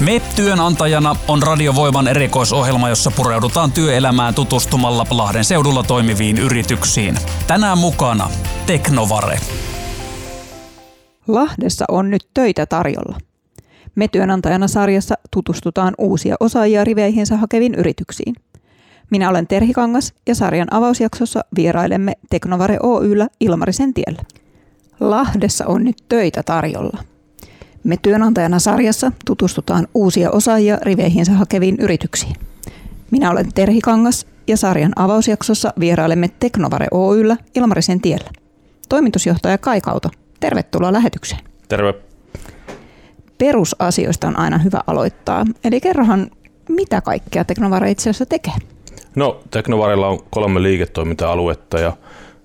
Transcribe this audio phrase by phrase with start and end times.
[0.00, 7.16] Me työnantajana on Radiovoiman erikoisohjelma, jossa pureudutaan työelämään tutustumalla Lahden seudulla toimiviin yrityksiin.
[7.46, 8.30] Tänään mukana
[8.66, 9.38] Teknovare.
[11.28, 13.18] Lahdessa on nyt töitä tarjolla.
[13.94, 18.34] Me työnantajana sarjassa tutustutaan uusia osaajia riveihinsä hakeviin yrityksiin.
[19.10, 24.22] Minä olen Terhi Kangas ja sarjan avausjaksossa vierailemme Teknovare Oyllä Ilmarisen tiellä.
[25.00, 26.98] Lahdessa on nyt töitä tarjolla.
[27.84, 32.36] Me työnantajana sarjassa tutustutaan uusia osaajia riveihinsä hakeviin yrityksiin.
[33.10, 38.30] Minä olen Terhi Kangas ja sarjan avausjaksossa vierailemme Teknovare Oyllä Ilmarisen tiellä.
[38.88, 40.10] Toimitusjohtaja Kai Kauto,
[40.40, 41.40] tervetuloa lähetykseen.
[41.68, 41.94] Terve.
[43.38, 45.46] Perusasioista on aina hyvä aloittaa.
[45.64, 46.30] Eli kerrohan,
[46.68, 48.54] mitä kaikkea Teknovare itse asiassa tekee?
[49.14, 51.96] No, Teknovarella on kolme liiketoiminta-aluetta ja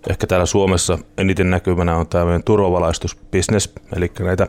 [0.09, 4.47] ehkä täällä Suomessa eniten näkyvänä on tämä meidän turvavalaistusbisnes, eli näitä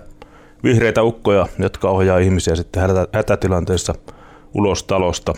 [0.64, 2.82] vihreitä ukkoja, jotka ohjaa ihmisiä sitten
[3.12, 3.94] hätätilanteessa
[4.54, 5.32] ulos talosta.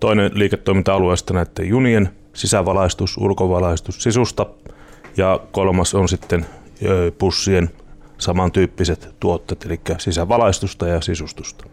[0.00, 4.46] Toinen liiketoiminta-alue on näiden junien sisävalaistus, ulkovalaistus sisusta
[5.16, 6.46] ja kolmas on sitten
[7.18, 7.70] pussien
[8.18, 11.64] samantyyppiset tuotteet, eli sisävalaistusta ja sisustusta.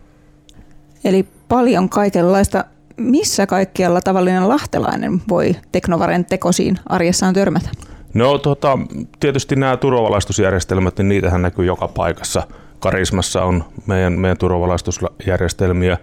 [1.03, 2.66] Eli paljon kaikenlaista.
[2.97, 7.70] Missä kaikkialla tavallinen lahtelainen voi Teknovaren tekosiin arjessaan törmätä?
[8.14, 8.80] No tota,
[9.19, 12.47] tietysti nämä turvavalaistusjärjestelmät, niin niitähän näkyy joka paikassa.
[12.80, 15.97] Karismassa on meidän, meidän turvavalaistusjärjestelmiä,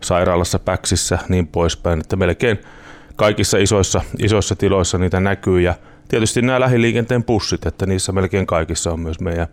[0.00, 2.58] sairaalassa, päksissä, niin poispäin, että melkein
[3.16, 5.74] kaikissa isoissa, isoissa tiloissa niitä näkyy ja
[6.08, 9.46] tietysti nämä lähiliikenteen pussit, että niissä melkein kaikissa on myös meidän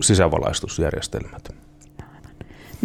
[0.00, 1.54] sisävalaistusjärjestelmät.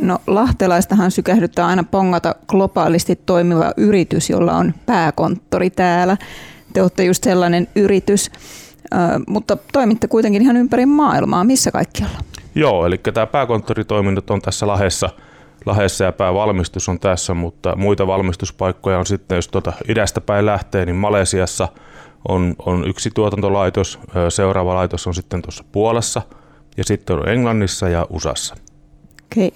[0.01, 6.17] No lahtelaistahan sykähdyttää aina pongata globaalisti toimiva yritys, jolla on pääkonttori täällä
[6.73, 8.31] te olette just sellainen yritys,
[9.27, 11.43] mutta toimitte kuitenkin ihan ympäri maailmaa.
[11.43, 12.17] Missä kaikkialla?
[12.55, 15.09] Joo, eli tämä pääkonttoritoiminnot on tässä Lahessa,
[15.65, 20.85] Lahessa ja päävalmistus on tässä, mutta muita valmistuspaikkoja on sitten, jos tuota idästä päin lähtee,
[20.85, 21.67] niin Malesiassa
[22.27, 23.99] on, on yksi tuotantolaitos,
[24.29, 26.21] seuraava laitos on sitten tuossa Puolassa
[26.77, 28.55] ja sitten on Englannissa ja USAssa.
[29.23, 29.51] Okei.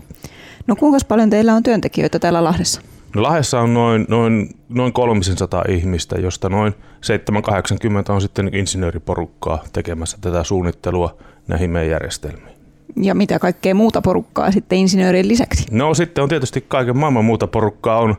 [0.68, 2.82] No kuinka paljon teillä on työntekijöitä täällä Lahdessa?
[3.16, 10.18] No Lahdessa on noin, noin, noin 300 ihmistä, josta noin 780 on sitten insinööriporukkaa tekemässä
[10.22, 11.18] tätä suunnittelua
[11.48, 12.58] näihin meidän järjestelmiin.
[12.96, 15.66] Ja mitä kaikkea muuta porukkaa sitten insinöörien lisäksi?
[15.72, 18.00] No sitten on tietysti kaiken maailman muuta porukkaa.
[18.00, 18.16] On,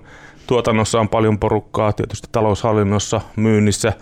[0.46, 3.92] tuotannossa on paljon porukkaa, tietysti taloushallinnossa, myynnissä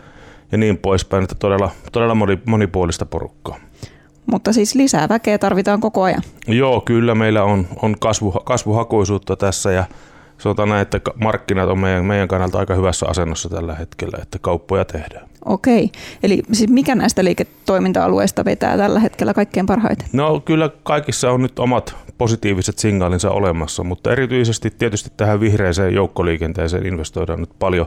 [0.53, 3.57] ja niin poispäin, että todella, todella monipuolista porukkaa.
[4.27, 6.23] Mutta siis lisää väkeä tarvitaan koko ajan.
[6.47, 9.85] Joo, kyllä meillä on, on kasvu, kasvuhakuisuutta tässä ja
[10.39, 14.85] sanotaan näin, että markkinat on meidän, meidän kannalta aika hyvässä asennossa tällä hetkellä, että kauppoja
[14.85, 15.29] tehdään.
[15.45, 15.91] Okei,
[16.23, 20.09] eli siis mikä näistä liiketoiminta-alueista vetää tällä hetkellä kaikkein parhaiten?
[20.13, 26.87] No kyllä kaikissa on nyt omat positiiviset signaalinsa olemassa, mutta erityisesti tietysti tähän vihreäseen joukkoliikenteeseen
[26.87, 27.87] investoidaan nyt paljon,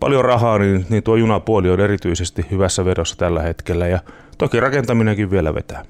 [0.00, 3.98] paljon rahaa, niin, niin tuo junapuoli on erityisesti hyvässä vedossa tällä hetkellä ja
[4.38, 5.84] toki rakentaminenkin vielä vetää.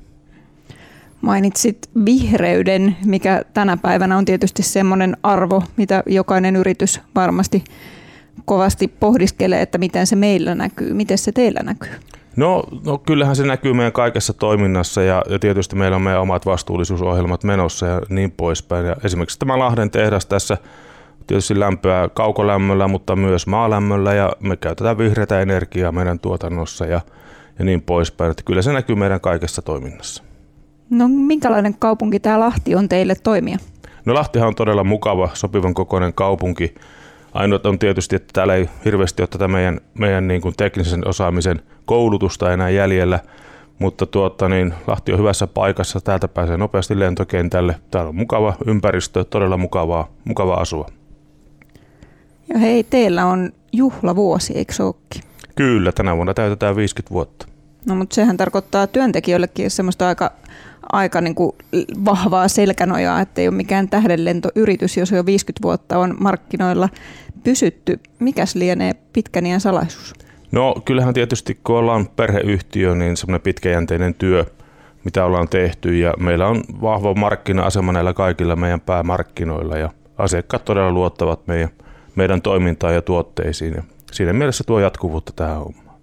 [1.24, 7.64] Mainitsit vihreyden, mikä tänä päivänä on tietysti semmoinen arvo, mitä jokainen yritys varmasti
[8.44, 10.94] kovasti pohdiskelee, että miten se meillä näkyy.
[10.94, 11.90] Miten se teillä näkyy?
[12.36, 16.46] No, no kyllähän se näkyy meidän kaikessa toiminnassa ja, ja tietysti meillä on meidän omat
[16.46, 18.86] vastuullisuusohjelmat menossa ja niin poispäin.
[18.86, 20.56] Ja esimerkiksi tämä Lahden tehdas tässä
[21.26, 27.00] tietysti lämpöä kaukolämmöllä, mutta myös maalämmöllä ja me käytetään vihreätä energiaa meidän tuotannossa ja,
[27.58, 28.30] ja niin poispäin.
[28.30, 30.33] Että kyllä se näkyy meidän kaikessa toiminnassa.
[30.94, 33.59] No minkälainen kaupunki tämä Lahti on teille toimia?
[34.05, 36.75] No Lahtihan on todella mukava, sopivan kokoinen kaupunki.
[37.32, 41.62] Ainoa on tietysti, että täällä ei hirveästi ole tätä meidän, meidän niin kuin teknisen osaamisen
[41.84, 43.21] koulutusta enää jäljellä,
[43.78, 47.76] mutta tuota, niin Lahti on hyvässä paikassa, täältä pääsee nopeasti lentokentälle.
[47.91, 50.87] Täällä on mukava ympäristö, todella mukavaa, mukava asua.
[52.49, 55.22] Ja hei, teillä on juhlavuosi, eikö olekin?
[55.55, 57.47] Kyllä, tänä vuonna täytetään 50 vuotta.
[57.87, 60.32] No mutta sehän tarkoittaa työntekijöillekin semmoista aika
[60.92, 61.52] aika niin kuin
[62.04, 66.88] vahvaa selkänojaa, että ei ole mikään tähdenlentoyritys, jos jo 50 vuotta on markkinoilla
[67.44, 68.00] pysytty.
[68.19, 70.14] Mikäs lienee pitkän iän salaisuus?
[70.52, 74.44] No kyllähän tietysti kun ollaan perheyhtiö, niin semmoinen pitkäjänteinen työ,
[75.04, 80.92] mitä ollaan tehty ja meillä on vahva markkina-asema näillä kaikilla meidän päämarkkinoilla ja asiakkaat todella
[80.92, 81.69] luottavat meidän,
[82.16, 83.82] meidän toimintaan ja tuotteisiin ja
[84.12, 85.96] siinä mielessä tuo jatkuvuutta tähän hommaan.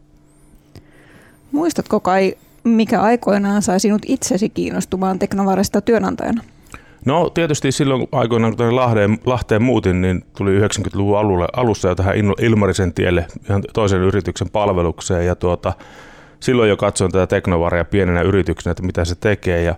[1.52, 6.44] Muistatko Kai mikä aikoinaan sai sinut itsesi kiinnostumaan Teknovaresta työnantajana?
[7.06, 12.16] No tietysti silloin aikoinaan, kun Lahteen, Lahteen muutin, niin tuli 90-luvun alulle, alussa jo tähän
[12.42, 15.26] Ilmarisen tielle ihan toisen yrityksen palvelukseen.
[15.26, 15.74] Ja tuota,
[16.40, 19.64] silloin jo katsoin tätä Teknovaria pienenä yrityksenä, että mitä se tekee.
[19.64, 19.76] Ja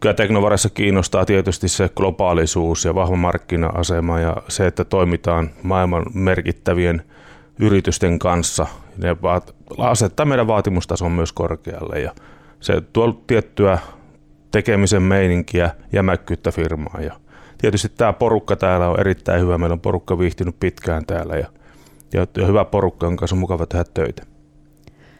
[0.00, 7.02] kyllä Teknovarassa kiinnostaa tietysti se globaalisuus ja vahva markkina-asema ja se, että toimitaan maailman merkittävien
[7.58, 8.66] yritysten kanssa.
[8.96, 9.16] Ne
[9.78, 12.14] asettaa meidän vaatimustason myös korkealle ja
[12.60, 13.78] se tuo tiettyä
[14.50, 17.00] tekemisen meininkiä, jämäkkyyttä firmaa.
[17.00, 17.12] Ja
[17.58, 19.58] tietysti tämä porukka täällä on erittäin hyvä.
[19.58, 21.46] Meillä on porukka viihtynyt pitkään täällä ja,
[22.12, 24.22] ja hyvä porukka, jonka kanssa on mukava tehdä töitä.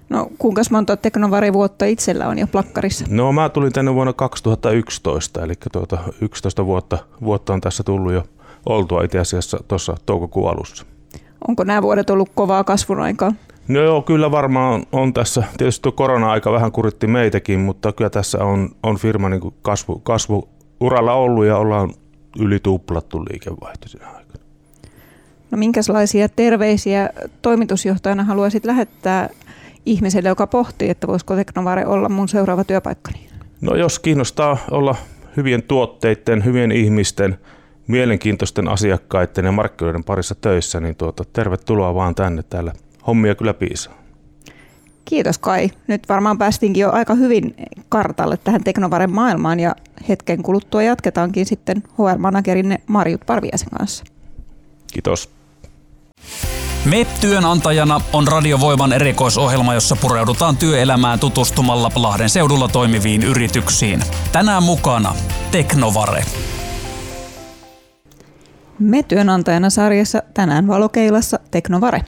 [0.08, 3.04] No kuinka monta teknovarivuotta itsellä on jo plakkarissa?
[3.08, 8.24] No mä tulin tänne vuonna 2011, eli tuota 11 vuotta, vuotta on tässä tullut jo
[8.66, 10.86] oltua itse asiassa tuossa toukokuun alussa.
[11.48, 13.32] Onko nämä vuodet ollut kovaa kasvun aikaa?
[13.68, 15.42] No joo, kyllä varmaan on tässä.
[15.58, 21.12] Tietysti tuo korona-aika vähän kuritti meitäkin, mutta kyllä tässä on, on firma niin kasvu, kasvuuralla
[21.14, 21.90] ollut ja ollaan
[22.38, 24.44] yli tuplattu liikevaihto siinä aikana.
[25.50, 27.10] No minkälaisia terveisiä
[27.42, 29.28] toimitusjohtajana haluaisit lähettää
[29.86, 33.28] ihmiselle, joka pohtii, että voisiko Teknovare olla mun seuraava työpaikkani?
[33.60, 34.94] No jos kiinnostaa olla
[35.36, 37.38] hyvien tuotteiden, hyvien ihmisten,
[37.86, 42.42] mielenkiintoisten asiakkaiden ja markkinoiden parissa töissä, niin tuota, tervetuloa vaan tänne.
[42.42, 42.72] Täällä
[43.06, 43.94] hommia kyllä piisaa.
[45.04, 45.70] Kiitos Kai.
[45.86, 47.54] Nyt varmaan päästinkin jo aika hyvin
[47.88, 49.76] kartalle tähän Teknovaren maailmaan ja
[50.08, 54.04] hetken kuluttua jatketaankin sitten HR-managerinne Marjut Parviasen kanssa.
[54.92, 55.30] Kiitos.
[56.84, 64.02] Me työnantajana on Radiovoiman erikoisohjelma, jossa pureudutaan työelämään tutustumalla Lahden seudulla toimiviin yrityksiin.
[64.32, 65.14] Tänään mukana
[65.50, 66.24] Teknovare.
[68.78, 72.04] Me työnantajana sarjassa tänään valokeilassa Teknovare.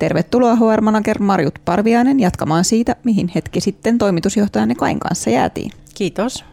[0.00, 5.70] Tervetuloa HR Manager Marjut Parviainen jatkamaan siitä, mihin hetki sitten toimitusjohtajanne Kain kanssa jäätiin.
[5.94, 6.44] Kiitos.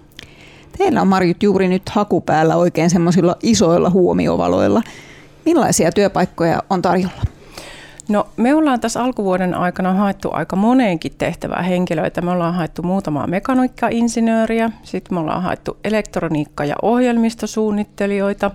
[0.78, 4.82] Teillä on Marjut juuri nyt haku päällä oikein semmoisilla isoilla huomiovaloilla.
[5.46, 7.22] Millaisia työpaikkoja on tarjolla?
[8.10, 12.22] No me ollaan tässä alkuvuoden aikana haettu aika moneenkin tehtävää henkilöitä.
[12.22, 18.52] Me ollaan haettu muutamaa mekaniikka-insinööriä, sitten me ollaan haettu elektroniikka- ja ohjelmistosuunnittelijoita,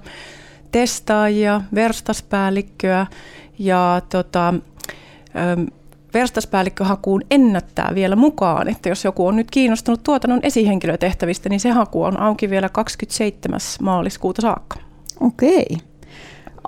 [0.72, 3.06] testaajia, verstaspäällikköä
[3.58, 4.54] ja tota,
[6.14, 12.02] verstaspäällikköhakuun ennättää vielä mukaan, että jos joku on nyt kiinnostunut tuotannon esihenkilötehtävistä, niin se haku
[12.02, 13.60] on auki vielä 27.
[13.82, 14.76] maaliskuuta saakka.
[15.20, 15.66] Okei.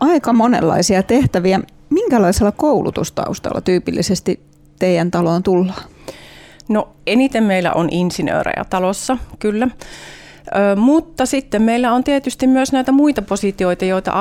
[0.01, 1.61] Aika monenlaisia tehtäviä.
[1.91, 4.41] Minkälaisella koulutustaustalla tyypillisesti
[4.79, 5.83] teidän taloon tullaan?
[6.69, 9.69] No eniten meillä on insinöörejä talossa, kyllä.
[10.77, 14.13] Mutta sitten meillä on tietysti myös näitä muita positioita, joita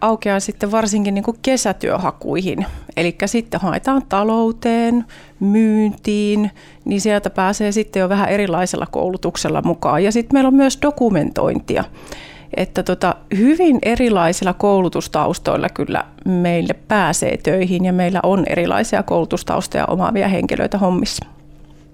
[0.00, 2.66] aukeaa sitten varsinkin niin kuin kesätyöhakuihin.
[2.96, 5.04] Eli sitten haetaan talouteen,
[5.40, 6.50] myyntiin,
[6.84, 10.04] niin sieltä pääsee sitten jo vähän erilaisella koulutuksella mukaan.
[10.04, 11.84] Ja sitten meillä on myös dokumentointia
[12.56, 20.28] että tota, hyvin erilaisilla koulutustaustoilla kyllä meille pääsee töihin ja meillä on erilaisia koulutustaustoja omaavia
[20.28, 21.35] henkilöitä hommissa.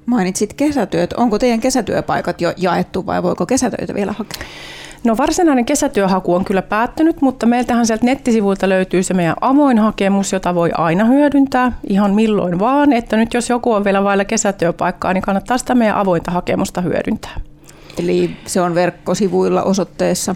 [0.06, 1.12] Mainitsit kesätyöt.
[1.12, 4.43] Onko teidän kesätyöpaikat jo jaettu vai voiko kesätöitä vielä hakea?
[5.04, 10.32] No varsinainen kesätyöhaku on kyllä päättynyt, mutta meiltähän sieltä nettisivuilta löytyy se meidän avoin hakemus,
[10.32, 12.93] jota voi aina hyödyntää ihan milloin vaan.
[12.93, 17.40] Että nyt jos joku on vielä vailla kesätyöpaikkaa, niin kannattaa sitä meidän avointa hakemusta hyödyntää.
[17.98, 20.34] Eli se on verkkosivuilla osoitteessa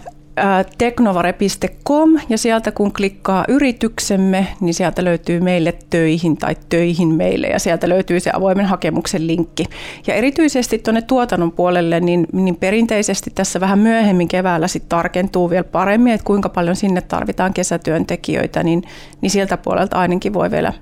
[0.77, 7.59] teknovare.com ja sieltä kun klikkaa yrityksemme, niin sieltä löytyy meille töihin tai töihin meille ja
[7.59, 9.65] sieltä löytyy se avoimen hakemuksen linkki.
[10.07, 15.63] Ja erityisesti tuonne tuotannon puolelle, niin, niin perinteisesti tässä vähän myöhemmin keväällä sitten tarkentuu vielä
[15.63, 18.83] paremmin, että kuinka paljon sinne tarvitaan kesätyöntekijöitä, niin,
[19.21, 20.73] niin sieltä puolelta ainakin voi vielä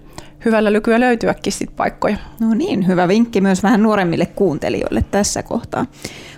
[0.46, 2.18] hyvällä lykyä löytyäkin sit paikkoja.
[2.40, 5.86] No niin, hyvä vinkki myös vähän nuoremmille kuuntelijoille tässä kohtaa.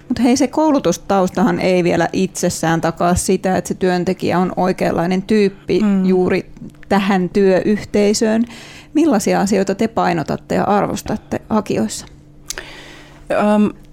[0.08, 5.80] Mutta hei, se koulutustaustahan ei vielä itsessään takaa sitä, että se työntekijä on oikeanlainen tyyppi
[5.80, 6.06] mm.
[6.06, 6.46] juuri
[6.90, 8.46] tähän työyhteisöön.
[8.94, 12.06] Millaisia asioita te painotatte ja arvostatte hakijoissa?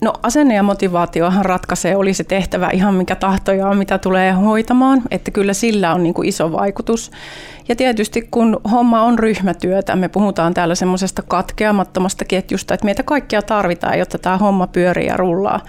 [0.01, 5.03] No asenne ja motivaatiohan ratkaisee, oli se tehtävä ihan mikä tahtoja on, mitä tulee hoitamaan,
[5.11, 7.11] että kyllä sillä on niin kuin iso vaikutus.
[7.69, 13.43] Ja tietysti kun homma on ryhmätyötä, me puhutaan täällä semmoisesta katkeamattomasta ketjusta, että meitä kaikkia
[13.43, 15.61] tarvitaan, jotta tämä homma pyörii ja rullaa.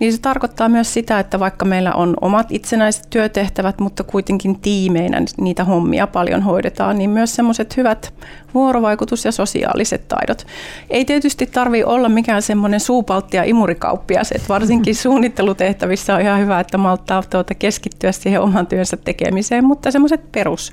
[0.00, 5.22] Niin se tarkoittaa myös sitä, että vaikka meillä on omat itsenäiset työtehtävät, mutta kuitenkin tiimeinä
[5.36, 8.14] niitä hommia paljon hoidetaan, niin myös semmoiset hyvät
[8.54, 10.46] vuorovaikutus- ja sosiaaliset taidot.
[10.90, 16.60] Ei tietysti tarvi olla mikään semmoinen suupaltti ja imurikauppias, että varsinkin suunnittelutehtävissä on ihan hyvä,
[16.60, 20.72] että malttaa tuota keskittyä siihen oman työnsä tekemiseen, mutta semmoiset perus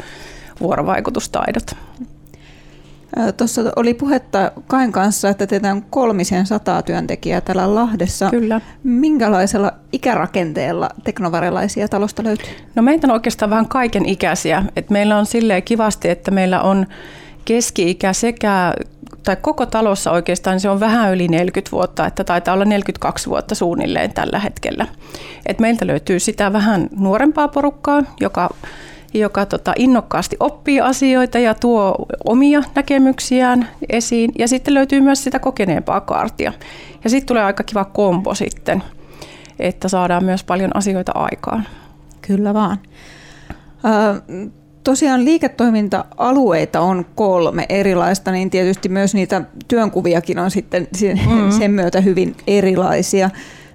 [0.61, 1.75] vuorovaikutustaidot.
[3.37, 8.29] Tuossa oli puhetta Kain kanssa, että teitä on kolmisen sataa työntekijää täällä Lahdessa.
[8.29, 8.61] Kyllä.
[8.83, 12.53] Minkälaisella ikärakenteella teknovarelaisia talosta löytyy?
[12.75, 14.63] No meitä on oikeastaan vähän kaiken ikäisiä.
[14.75, 16.85] Et meillä on silleen kivasti, että meillä on
[17.45, 18.73] keski-ikä sekä
[19.23, 23.55] tai koko talossa oikeastaan se on vähän yli 40 vuotta, että taitaa olla 42 vuotta
[23.55, 24.87] suunnilleen tällä hetkellä.
[25.45, 28.49] Et meiltä löytyy sitä vähän nuorempaa porukkaa, joka
[29.13, 34.31] joka tota, innokkaasti oppii asioita ja tuo omia näkemyksiään esiin.
[34.39, 36.53] Ja sitten löytyy myös sitä kokeneempaa kaartia.
[37.03, 38.83] Ja sitten tulee aika kiva kombo sitten,
[39.59, 41.67] että saadaan myös paljon asioita aikaan.
[42.21, 42.77] Kyllä vaan.
[43.85, 44.21] Ö,
[44.83, 51.51] tosiaan liiketoiminta-alueita on kolme erilaista, niin tietysti myös niitä työnkuviakin on sitten mm-hmm.
[51.51, 53.29] sen myötä hyvin erilaisia.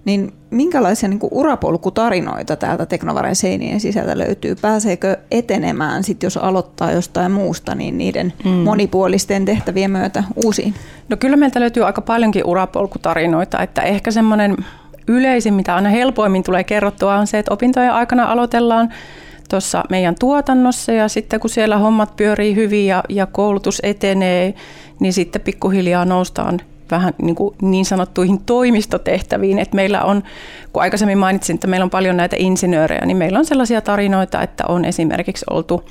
[0.06, 4.54] Niin minkälaisia niin urapolkutarinoita täältä Teknovaren seinien sisältä löytyy?
[4.54, 8.50] Pääseekö etenemään, sit jos aloittaa jostain muusta, niin niiden mm.
[8.50, 10.74] monipuolisten tehtävien myötä uusiin?
[11.08, 14.56] No kyllä meiltä löytyy aika paljonkin urapolkutarinoita, että ehkä semmoinen
[15.08, 18.92] yleisin, mitä aina helpoimmin tulee kerrottua, on se, että opintojen aikana aloitellaan
[19.50, 24.54] tuossa meidän tuotannossa ja sitten kun siellä hommat pyörii hyvin ja, ja koulutus etenee,
[25.00, 26.60] niin sitten pikkuhiljaa noustaan
[26.90, 29.58] vähän niin, kuin niin sanottuihin toimistotehtäviin.
[29.58, 30.22] että meillä on,
[30.72, 34.64] kun aikaisemmin mainitsin, että meillä on paljon näitä insinöörejä, niin meillä on sellaisia tarinoita, että
[34.68, 35.84] on esimerkiksi oltu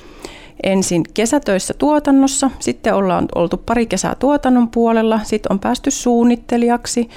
[0.62, 7.08] ensin kesätöissä tuotannossa, sitten ollaan oltu pari kesää tuotannon puolella, sitten on päästy suunnittelijaksi,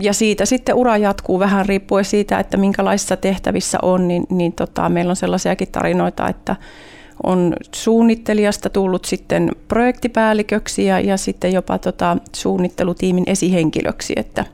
[0.00, 4.88] ja siitä sitten ura jatkuu vähän riippuen siitä, että minkälaisissa tehtävissä on, niin, niin tota,
[4.88, 6.56] meillä on sellaisiakin tarinoita, että
[7.22, 14.44] on suunnittelijasta tullut sitten projektipäälliköksi ja, ja sitten jopa tota, suunnittelutiimin esihenkilöksi, että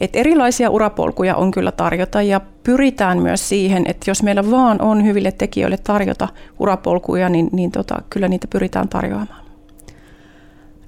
[0.00, 5.04] et erilaisia urapolkuja on kyllä tarjota ja pyritään myös siihen, että jos meillä vaan on
[5.04, 9.42] hyville tekijöille tarjota urapolkuja, niin, niin tota, kyllä niitä pyritään tarjoamaan.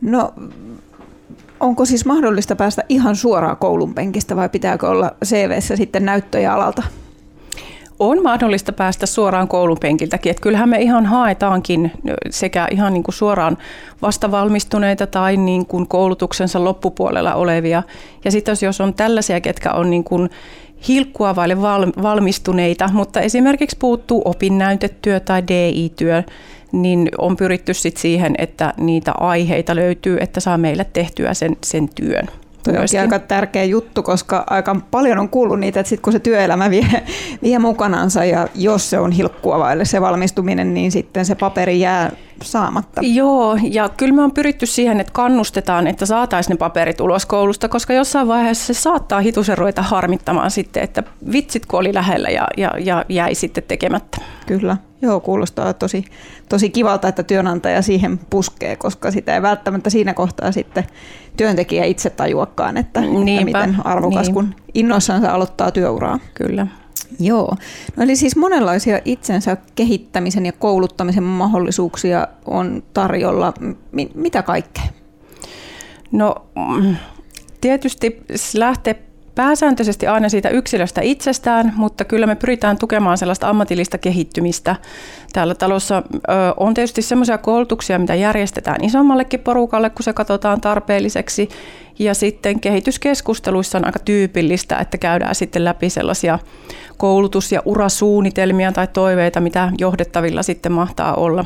[0.00, 0.34] No
[1.60, 6.82] onko siis mahdollista päästä ihan suoraan koulun penkistä vai pitääkö olla CVssä sitten näyttöjä alalta?
[7.98, 10.30] On mahdollista päästä suoraan koulun penkiltäkin.
[10.30, 11.92] Että kyllähän me ihan haetaankin
[12.30, 13.58] sekä ihan niin kuin suoraan
[14.02, 17.82] vastavalmistuneita tai niin kuin koulutuksensa loppupuolella olevia.
[18.24, 20.30] Ja sitten jos on tällaisia, ketkä on niin kuin
[20.88, 21.62] hilkkua vaille
[22.02, 26.22] valmistuneita, mutta esimerkiksi puuttuu opinnäytetyö tai DI-työ,
[26.72, 31.88] niin on pyritty sit siihen, että niitä aiheita löytyy, että saa meille tehtyä sen, sen
[31.94, 32.28] työn.
[32.64, 36.18] Tuo onkin aika tärkeä juttu, koska aika paljon on kuullut niitä, että sit kun se
[36.18, 36.86] työelämä vie,
[37.42, 42.10] vie mukanansa ja jos se on hilkkua vaille se valmistuminen, niin sitten se paperi jää
[42.42, 43.00] saamatta.
[43.04, 47.68] Joo, ja kyllä me on pyritty siihen, että kannustetaan, että saataisiin ne paperit ulos koulusta,
[47.68, 51.02] koska jossain vaiheessa se saattaa hitusen ruveta harmittamaan sitten, että
[51.32, 54.18] vitsit kun oli lähellä ja, ja, ja jäi sitten tekemättä.
[54.46, 56.04] Kyllä, joo, kuulostaa tosi,
[56.48, 60.84] tosi kivalta, että työnantaja siihen puskee, koska sitä ei välttämättä siinä kohtaa sitten
[61.36, 64.34] työntekijä itse tajuakaan, että, että miten arvokas, niin.
[64.34, 66.18] kun innoissansa aloittaa työuraa.
[66.34, 66.66] Kyllä.
[67.20, 67.56] Joo,
[67.96, 73.52] no eli siis monenlaisia itsensä kehittämisen ja kouluttamisen mahdollisuuksia on tarjolla.
[73.60, 74.84] M- mitä kaikkea?
[76.12, 76.96] No mm,
[77.60, 78.22] tietysti
[78.54, 79.02] lähtee
[79.34, 84.76] pääsääntöisesti aina siitä yksilöstä itsestään, mutta kyllä me pyritään tukemaan sellaista ammatillista kehittymistä.
[85.32, 86.02] Täällä talossa
[86.56, 91.48] on tietysti sellaisia koulutuksia, mitä järjestetään isommallekin porukalle, kun se katsotaan tarpeelliseksi.
[91.98, 96.38] Ja sitten kehityskeskusteluissa on aika tyypillistä, että käydään sitten läpi sellaisia
[96.96, 101.44] koulutus- ja urasuunnitelmia tai toiveita, mitä johdettavilla sitten mahtaa olla.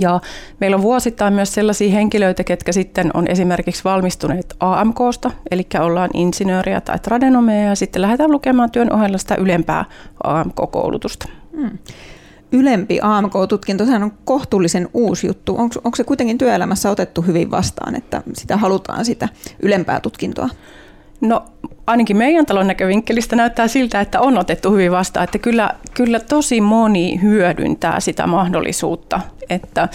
[0.00, 0.20] Ja
[0.60, 6.80] meillä on vuosittain myös sellaisia henkilöitä, ketkä sitten on esimerkiksi valmistuneet AMKsta, eli ollaan insinööriä
[6.80, 9.84] tai tradenomeja, ja sitten lähdetään lukemaan työn ohella sitä ylempää
[10.24, 11.28] AMK-koulutusta.
[11.56, 11.78] Hmm.
[12.52, 15.56] Ylempi AMK-tutkinto, sehän on kohtuullisen uusi juttu.
[15.58, 19.28] Onko, onko se kuitenkin työelämässä otettu hyvin vastaan, että sitä halutaan sitä
[19.62, 20.48] ylempää tutkintoa?
[21.20, 21.44] No
[21.86, 26.60] ainakin meidän talon näkövinkkelistä näyttää siltä, että on otettu hyvin vastaan, että kyllä, kyllä tosi
[26.60, 29.88] moni hyödyntää sitä mahdollisuutta, että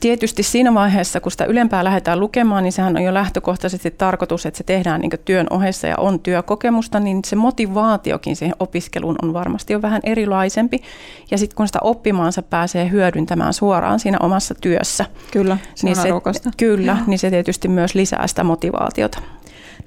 [0.00, 4.58] Tietysti siinä vaiheessa, kun sitä ylempää lähdetään lukemaan, niin sehän on jo lähtökohtaisesti tarkoitus, että
[4.58, 9.72] se tehdään niin työn ohessa ja on työkokemusta, niin se motivaatiokin siihen opiskeluun on varmasti
[9.72, 10.82] jo vähän erilaisempi.
[11.30, 15.04] Ja sitten kun sitä oppimaansa pääsee hyödyntämään suoraan siinä omassa työssä.
[15.30, 17.04] Kyllä, se niin on se, Kyllä, Joo.
[17.06, 19.18] niin se tietysti myös lisää sitä motivaatiota.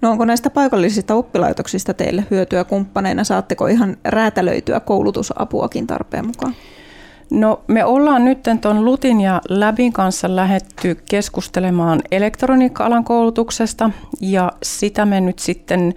[0.01, 3.23] No onko näistä paikallisista oppilaitoksista teille hyötyä kumppaneina?
[3.23, 6.55] Saatteko ihan räätälöityä koulutusapuakin tarpeen mukaan?
[7.31, 13.89] No me ollaan nyt tuon Lutin ja Läbin kanssa lähetty keskustelemaan elektroniikka-alan koulutuksesta
[14.21, 15.93] ja sitä me nyt sitten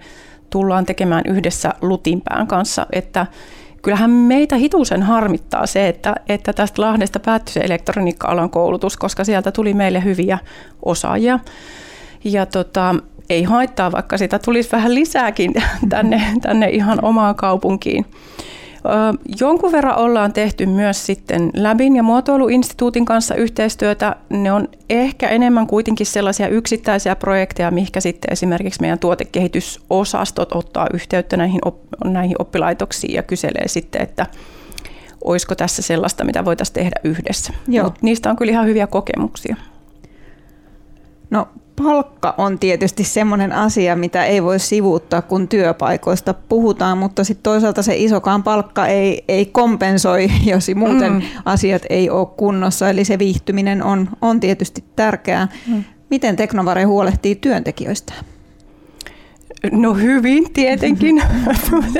[0.49, 3.25] tullaan tekemään yhdessä Lutinpään kanssa, että
[3.81, 9.51] kyllähän meitä hitusen harmittaa se, että, että tästä Lahdesta päättyi se elektroniikka-alan koulutus, koska sieltä
[9.51, 10.37] tuli meille hyviä
[10.85, 11.39] osaajia.
[12.23, 12.95] Ja tota,
[13.29, 15.53] ei haittaa, vaikka sitä tulisi vähän lisääkin
[15.89, 18.05] tänne, tänne ihan omaan kaupunkiin.
[19.39, 24.15] Jonkun verran ollaan tehty myös sitten Läbin ja muotoiluinstituutin kanssa yhteistyötä.
[24.29, 31.37] Ne on ehkä enemmän kuitenkin sellaisia yksittäisiä projekteja, mihinkä sitten esimerkiksi meidän tuotekehitysosastot ottaa yhteyttä
[31.37, 31.61] näihin,
[32.03, 34.25] näihin oppilaitoksiin ja kyselee sitten, että
[35.23, 37.53] olisiko tässä sellaista, mitä voitaisiin tehdä yhdessä.
[37.83, 39.55] Mut niistä on kyllä ihan hyviä kokemuksia.
[41.29, 41.47] No
[41.83, 47.83] palkka on tietysti semmoinen asia, mitä ei voi sivuuttaa, kun työpaikoista puhutaan, mutta sitten toisaalta
[47.83, 51.21] se isokaan palkka ei, ei kompensoi, jos muuten mm.
[51.45, 52.89] asiat ei ole kunnossa.
[52.89, 55.47] Eli se viihtyminen on, on tietysti tärkeää.
[55.67, 55.83] Mm.
[56.09, 58.13] Miten Teknovare huolehtii työntekijöistä?
[59.71, 61.21] No hyvin tietenkin.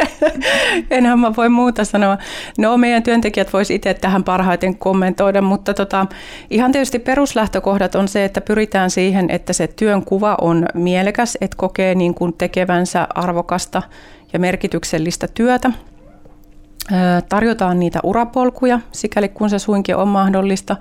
[0.92, 2.18] Enhän mä voi muuta sanoa.
[2.58, 6.06] No meidän työntekijät vois itse tähän parhaiten kommentoida, mutta tota,
[6.50, 11.58] ihan tietysti peruslähtökohdat on se, että pyritään siihen, että se työn kuva on mielekäs, että
[11.58, 13.82] kokee niin kuin tekevänsä arvokasta
[14.34, 15.72] ja merkityksellistä työtä.
[17.30, 20.76] Tarjotaan niitä urapolkuja, sikäli kun se suinkin on mahdollista.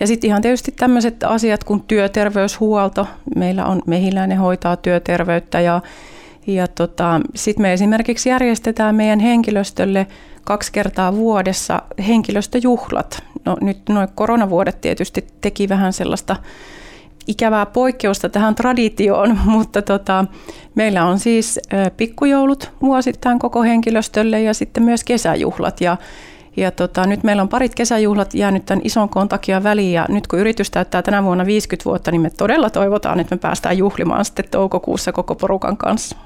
[0.00, 3.06] Ja sitten ihan tietysti tämmöiset asiat kuin työterveyshuolto.
[3.36, 5.80] Meillä on mehiläinen hoitaa työterveyttä ja
[6.46, 10.06] ja tota, sitten me esimerkiksi järjestetään meidän henkilöstölle
[10.44, 13.22] kaksi kertaa vuodessa henkilöstöjuhlat.
[13.44, 16.36] No nyt noin koronavuodet tietysti teki vähän sellaista
[17.26, 20.24] ikävää poikkeusta tähän traditioon, mutta tota,
[20.74, 21.60] meillä on siis
[21.96, 25.80] pikkujoulut vuosittain koko henkilöstölle ja sitten myös kesäjuhlat.
[25.80, 25.96] Ja
[26.56, 30.26] ja tota, nyt meillä on parit kesäjuhlat jäänyt tämän ison koon takia väliin ja nyt
[30.26, 34.24] kun yritys täyttää tänä vuonna 50 vuotta, niin me todella toivotaan, että me päästään juhlimaan
[34.24, 36.16] sitten toukokuussa koko porukan kanssa.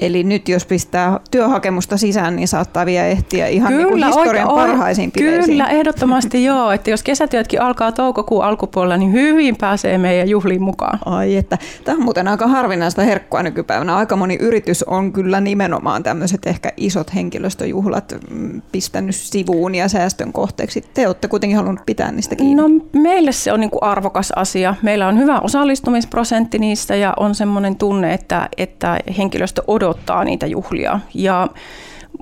[0.00, 4.50] Eli nyt jos pistää työhakemusta sisään, niin saattaa vielä ehtiä ihan kyllä, niin kuin historian
[4.50, 5.44] oikein, parhaisiin pileisiin.
[5.44, 6.70] Kyllä, ehdottomasti joo.
[6.70, 10.98] Että jos kesätyötkin alkaa toukokuun alkupuolella, niin hyvin pääsee meidän juhliin mukaan.
[11.04, 13.96] Ai että, tämä on muuten aika harvinaista herkkua nykypäivänä.
[13.96, 20.32] Aika moni yritys on kyllä nimenomaan tämmöiset ehkä isot henkilöstöjuhlat mm, pistänyt sivuun ja säästön
[20.32, 20.84] kohteeksi.
[20.94, 22.62] Te olette kuitenkin halunnut pitää niistä kiinni.
[22.62, 24.74] No meille se on niin kuin arvokas asia.
[24.82, 30.46] Meillä on hyvä osallistumisprosentti niistä ja on semmoinen tunne, että, että henkilöstö odottaa odottaa niitä
[30.46, 31.00] juhlia.
[31.14, 31.48] Ja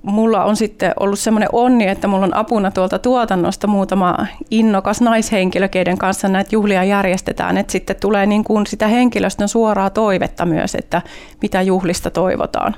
[0.02, 4.16] mulla on sitten ollut semmoinen onni, että mulla on apuna tuolta tuotannosta muutama
[4.50, 9.90] innokas naishenkilö, keiden kanssa näitä juhlia järjestetään, että sitten tulee niin kuin sitä henkilöstön suoraa
[9.90, 11.02] toivetta myös, että
[11.42, 12.76] mitä juhlista toivotaan.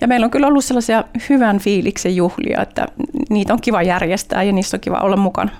[0.00, 2.86] Ja meillä on kyllä ollut sellaisia hyvän fiiliksen juhlia, että
[3.30, 5.50] niitä on kiva järjestää ja niissä on kiva olla mukana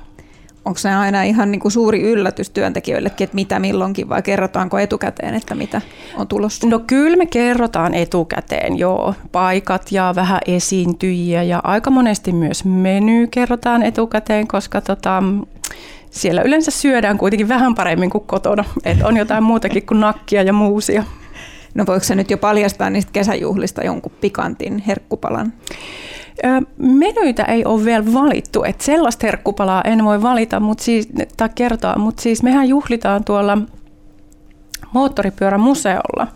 [0.64, 5.34] onko se aina ihan niin kuin suuri yllätys työntekijöillekin, että mitä milloinkin vai kerrotaanko etukäteen,
[5.34, 5.80] että mitä
[6.16, 6.66] on tulossa?
[6.66, 9.14] No kyllä me kerrotaan etukäteen, joo.
[9.32, 15.22] Paikat ja vähän esiintyjiä ja aika monesti myös meny kerrotaan etukäteen, koska tota,
[16.10, 18.64] siellä yleensä syödään kuitenkin vähän paremmin kuin kotona.
[18.84, 21.04] että on jotain muutakin kuin nakkia ja muusia.
[21.74, 25.52] No voiko se nyt jo paljastaa niistä kesäjuhlista jonkun pikantin herkkupalan?
[26.78, 31.98] Menyitä ei ole vielä valittu, että sellaista herkkupalaa en voi valita mutta siis, tai kertoa,
[31.98, 33.58] mutta siis mehän juhlitaan tuolla
[34.92, 36.26] moottoripyörämuseolla.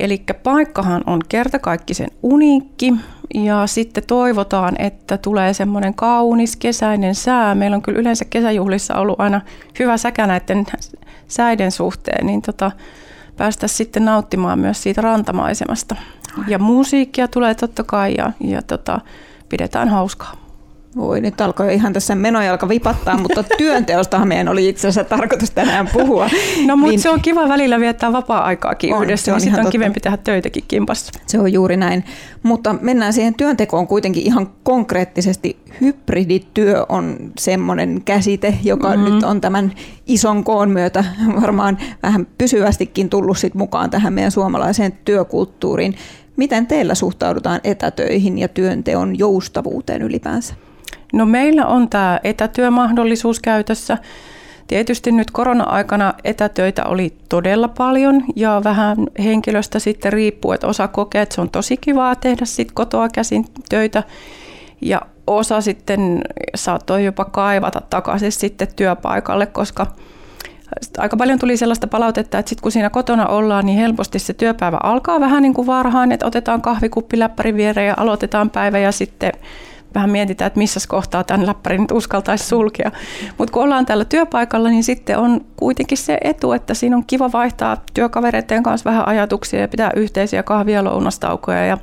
[0.00, 2.94] Eli paikkahan on kertakaikkisen uniikki
[3.34, 7.54] ja sitten toivotaan, että tulee semmoinen kaunis kesäinen sää.
[7.54, 9.40] Meillä on kyllä yleensä kesäjuhlissa ollut aina
[9.78, 10.66] hyvä säkä näiden
[11.28, 12.70] säiden suhteen, niin tota,
[13.36, 15.96] päästä sitten nauttimaan myös siitä rantamaisemasta.
[16.48, 19.00] Ja musiikkia tulee totta kai ja, ja tota,
[19.48, 20.39] pidetään hauskaa.
[20.96, 25.88] Voi, nyt alkoi ihan tässä menojalka vipattaa, mutta työnteostahan meidän oli itse asiassa tarkoitus tänään
[25.92, 26.30] puhua.
[26.66, 30.00] No mutta niin, se on kiva välillä viettää vapaa-aikaakin on, yhdessä, niin sitten on kivempi
[30.00, 31.12] tehdä töitäkin kimpassa.
[31.26, 32.04] Se on juuri näin.
[32.42, 35.56] Mutta mennään siihen työntekoon kuitenkin ihan konkreettisesti.
[35.80, 39.14] Hybridityö on semmoinen käsite, joka mm-hmm.
[39.14, 39.72] nyt on tämän
[40.06, 41.04] ison koon myötä
[41.40, 45.94] varmaan vähän pysyvästikin tullut sit mukaan tähän meidän suomalaiseen työkulttuuriin.
[46.36, 50.54] Miten teillä suhtaudutaan etätöihin ja työnteon joustavuuteen ylipäänsä?
[51.12, 53.98] No meillä on tämä etätyömahdollisuus käytössä.
[54.66, 61.22] Tietysti nyt korona-aikana etätöitä oli todella paljon ja vähän henkilöstä sitten riippuu, että osa kokee,
[61.22, 64.02] että se on tosi kivaa tehdä sitten kotoa käsin töitä
[64.80, 66.22] ja osa sitten
[66.54, 69.86] saattoi jopa kaivata takaisin sitten työpaikalle, koska–
[70.98, 74.78] aika paljon tuli sellaista palautetta, että sit kun siinä kotona ollaan, niin helposti se työpäivä
[74.82, 79.32] alkaa vähän niin kuin varhaan, että otetaan kahvikuppi läppärin viereen ja aloitetaan päivä ja sitten
[79.94, 82.90] vähän mietitään, että missä kohtaa tämän läppärin nyt uskaltaisi sulkea.
[83.38, 87.32] Mutta kun ollaan tällä työpaikalla, niin sitten on kuitenkin se etu, että siinä on kiva
[87.32, 91.78] vaihtaa työkavereiden kanssa vähän ajatuksia ja pitää yhteisiä kahvia lounastaukoja ja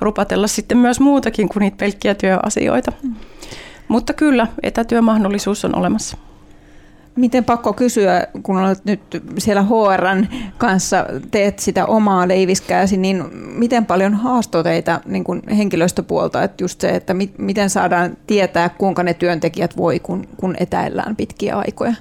[0.00, 2.92] rupatella sitten myös muutakin kuin niitä pelkkiä työasioita.
[3.02, 3.14] Mm.
[3.88, 6.16] Mutta kyllä, etätyömahdollisuus on olemassa.
[7.18, 9.00] Miten pakko kysyä, kun olet nyt
[9.38, 10.26] siellä HRn
[10.58, 16.80] kanssa, teet sitä omaa leiviskääsi, niin miten paljon haastoo teitä niin kuin henkilöstöpuolta, että just
[16.80, 21.94] se, että mi- miten saadaan tietää, kuinka ne työntekijät voi, kun, kun etäillään pitkiä aikoja?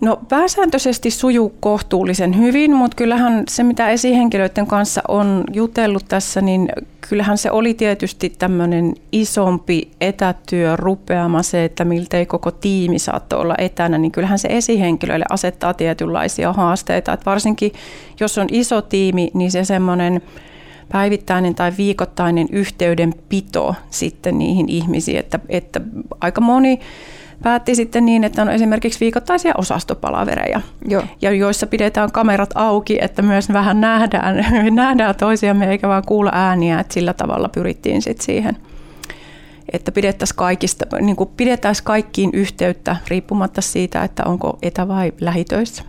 [0.00, 6.68] No pääsääntöisesti sujuu kohtuullisen hyvin, mutta kyllähän se, mitä esihenkilöiden kanssa on jutellut tässä, niin
[7.08, 13.54] kyllähän se oli tietysti tämmöinen isompi etätyö rupeama se, että miltei koko tiimi saattoi olla
[13.58, 17.12] etänä, niin kyllähän se esihenkilöille asettaa tietynlaisia haasteita.
[17.12, 17.72] Että varsinkin
[18.20, 20.22] jos on iso tiimi, niin se semmoinen
[20.92, 25.80] päivittäinen tai viikoittainen yhteydenpito sitten niihin ihmisiin, että, että
[26.20, 26.80] aika moni
[27.42, 31.02] päätti sitten niin, että on esimerkiksi viikoittaisia osastopalavereja, Joo.
[31.22, 34.36] ja joissa pidetään kamerat auki, että myös vähän nähdään,
[34.74, 38.56] nähdään toisiamme eikä vaan kuulla ääniä, että sillä tavalla pyrittiin sitten siihen
[39.72, 45.82] että pidettäisiin, kaikista, niin kuin pidettäisiin kaikkiin yhteyttä riippumatta siitä, että onko etä- vai lähitöissä.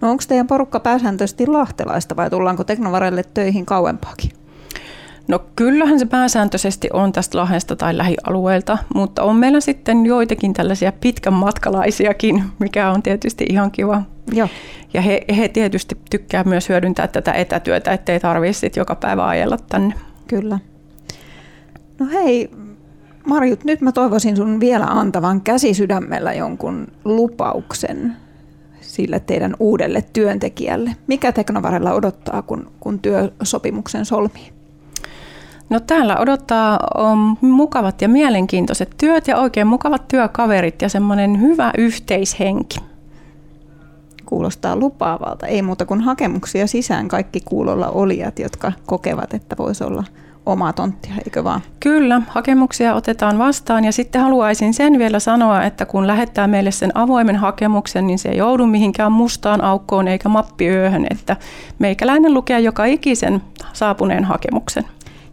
[0.00, 4.30] No onko teidän porukka pääsääntöisesti lahtelaista vai tullaanko Teknovarelle töihin kauempaakin?
[5.28, 10.92] No kyllähän se pääsääntöisesti on tästä Lahdesta tai lähialueelta, mutta on meillä sitten joitakin tällaisia
[10.92, 14.02] pitkän matkalaisiakin, mikä on tietysti ihan kiva.
[14.32, 14.48] Joo.
[14.94, 19.94] Ja he, he tietysti tykkää myös hyödyntää tätä etätyötä, ettei tarvitse joka päivä ajella tänne.
[20.28, 20.58] Kyllä.
[21.98, 22.50] No hei,
[23.26, 28.16] Marjut, nyt mä toivoisin sun vielä antavan käsi sydämellä jonkun lupauksen
[28.80, 30.96] sille teidän uudelle työntekijälle.
[31.06, 34.59] Mikä Teknovarella odottaa, kun, kun työsopimuksen solmii?
[35.70, 41.70] No täällä odottaa on mukavat ja mielenkiintoiset työt ja oikein mukavat työkaverit ja semmoinen hyvä
[41.78, 42.78] yhteishenki.
[44.26, 45.46] Kuulostaa lupaavalta.
[45.46, 50.04] Ei muuta kuin hakemuksia sisään kaikki kuulolla olijat, jotka kokevat, että voisi olla
[50.46, 51.60] omaa tonttia, eikö vaan?
[51.80, 56.96] Kyllä, hakemuksia otetaan vastaan ja sitten haluaisin sen vielä sanoa, että kun lähettää meille sen
[56.96, 61.36] avoimen hakemuksen, niin se ei joudu mihinkään mustaan aukkoon eikä mappiööhön, että
[61.78, 64.84] meikäläinen lukee joka ikisen saapuneen hakemuksen.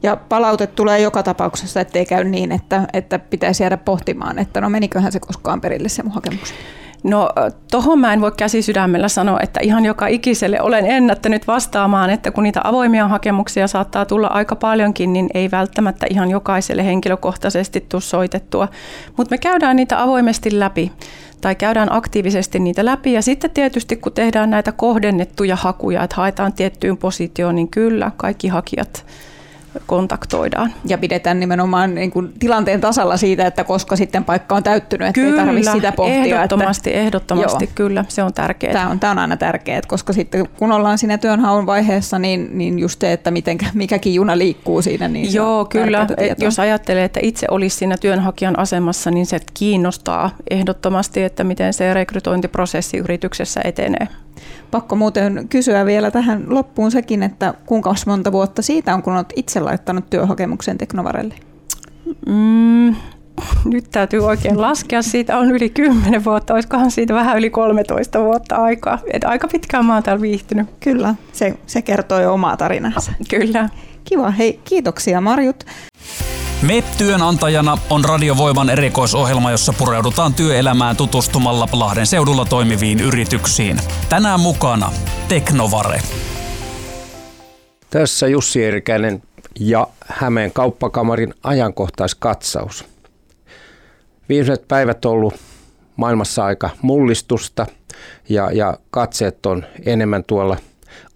[0.03, 4.69] Ja palaute tulee joka tapauksessa, ettei käy niin, että, että pitäisi jäädä pohtimaan, että no
[4.69, 6.53] meniköhän se koskaan perille se mun hakemus.
[7.03, 7.29] No
[7.71, 12.31] tohon mä en voi käsi sydämellä sanoa, että ihan joka ikiselle olen ennättänyt vastaamaan, että
[12.31, 18.01] kun niitä avoimia hakemuksia saattaa tulla aika paljonkin, niin ei välttämättä ihan jokaiselle henkilökohtaisesti tule
[18.01, 18.67] soitettua.
[19.17, 20.91] Mutta me käydään niitä avoimesti läpi
[21.41, 23.13] tai käydään aktiivisesti niitä läpi.
[23.13, 28.47] Ja sitten tietysti kun tehdään näitä kohdennettuja hakuja, että haetaan tiettyyn positioon, niin kyllä kaikki
[28.47, 29.05] hakijat
[29.85, 30.73] kontaktoidaan.
[30.85, 35.21] Ja pidetään nimenomaan niin kuin tilanteen tasalla siitä, että koska sitten paikka on täyttynyt, että
[35.21, 36.15] kyllä, ei tarvitse sitä pohtia.
[36.15, 37.71] ehdottomasti, että, ehdottomasti joo.
[37.75, 38.73] kyllä, se on tärkeää.
[38.73, 42.79] Tämä on, tämä on aina tärkeää, koska sitten kun ollaan siinä työnhaun vaiheessa, niin, niin
[42.79, 46.07] just se, että miten, mikäkin juna liikkuu siinä, niin Joo, kyllä.
[46.37, 51.93] Jos ajattelee, että itse olisi siinä työnhakijan asemassa, niin se kiinnostaa ehdottomasti, että miten se
[51.93, 54.07] rekrytointiprosessi yrityksessä etenee.
[54.71, 59.33] Pakko muuten kysyä vielä tähän loppuun sekin, että kuinka monta vuotta siitä on, kun olet
[59.35, 61.35] itse laittanut työhakemuksen Teknovarelle?
[62.27, 62.95] Mm,
[63.65, 65.01] nyt täytyy oikein laskea.
[65.01, 68.99] Siitä on yli 10 vuotta, olisikohan siitä vähän yli 13 vuotta aikaa.
[69.13, 70.67] Et aika pitkään mä oon täällä viihtynyt.
[70.79, 73.13] Kyllä, se, se kertoo jo omaa tarinansa.
[73.29, 73.69] Kyllä.
[74.03, 75.63] Kiva, hei kiitoksia Marjut.
[76.61, 83.79] Me työnantajana on Radiovoiman erikoisohjelma, jossa pureudutaan työelämään tutustumalla Lahden seudulla toimiviin yrityksiin.
[84.09, 84.91] Tänään mukana
[85.27, 86.01] Teknovare.
[87.89, 89.23] Tässä Jussi Erikäinen
[89.59, 92.85] ja Hämeen kauppakamarin ajankohtaiskatsaus.
[94.29, 95.33] Viimeiset päivät on ollut
[95.95, 97.65] maailmassa aika mullistusta
[98.29, 100.57] ja, ja katseet on enemmän tuolla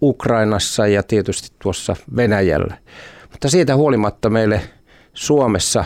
[0.02, 2.76] Ukrainassa ja tietysti tuossa Venäjällä.
[3.32, 4.60] Mutta siitä huolimatta meille
[5.14, 5.84] Suomessa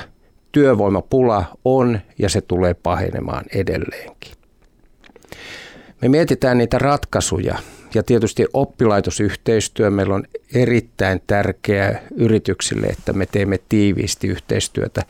[0.52, 4.32] työvoimapula on ja se tulee pahenemaan edelleenkin.
[6.02, 7.58] Me mietitään niitä ratkaisuja
[7.94, 15.02] ja tietysti oppilaitosyhteistyö meillä on erittäin tärkeää yrityksille, että me teemme tiiviisti yhteistyötä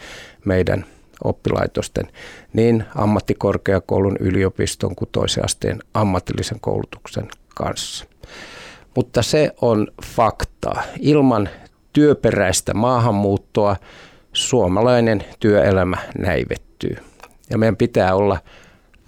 [0.44, 0.84] meidän
[1.24, 2.06] oppilaitosten
[2.52, 8.04] niin ammattikorkeakoulun, yliopiston kuin toisen asteen ammatillisen koulutuksen kanssa.
[8.96, 10.82] Mutta se on faktaa.
[11.00, 11.48] Ilman
[11.92, 13.76] työperäistä maahanmuuttoa
[14.36, 16.96] suomalainen työelämä näivettyy.
[17.50, 18.38] Ja meidän pitää olla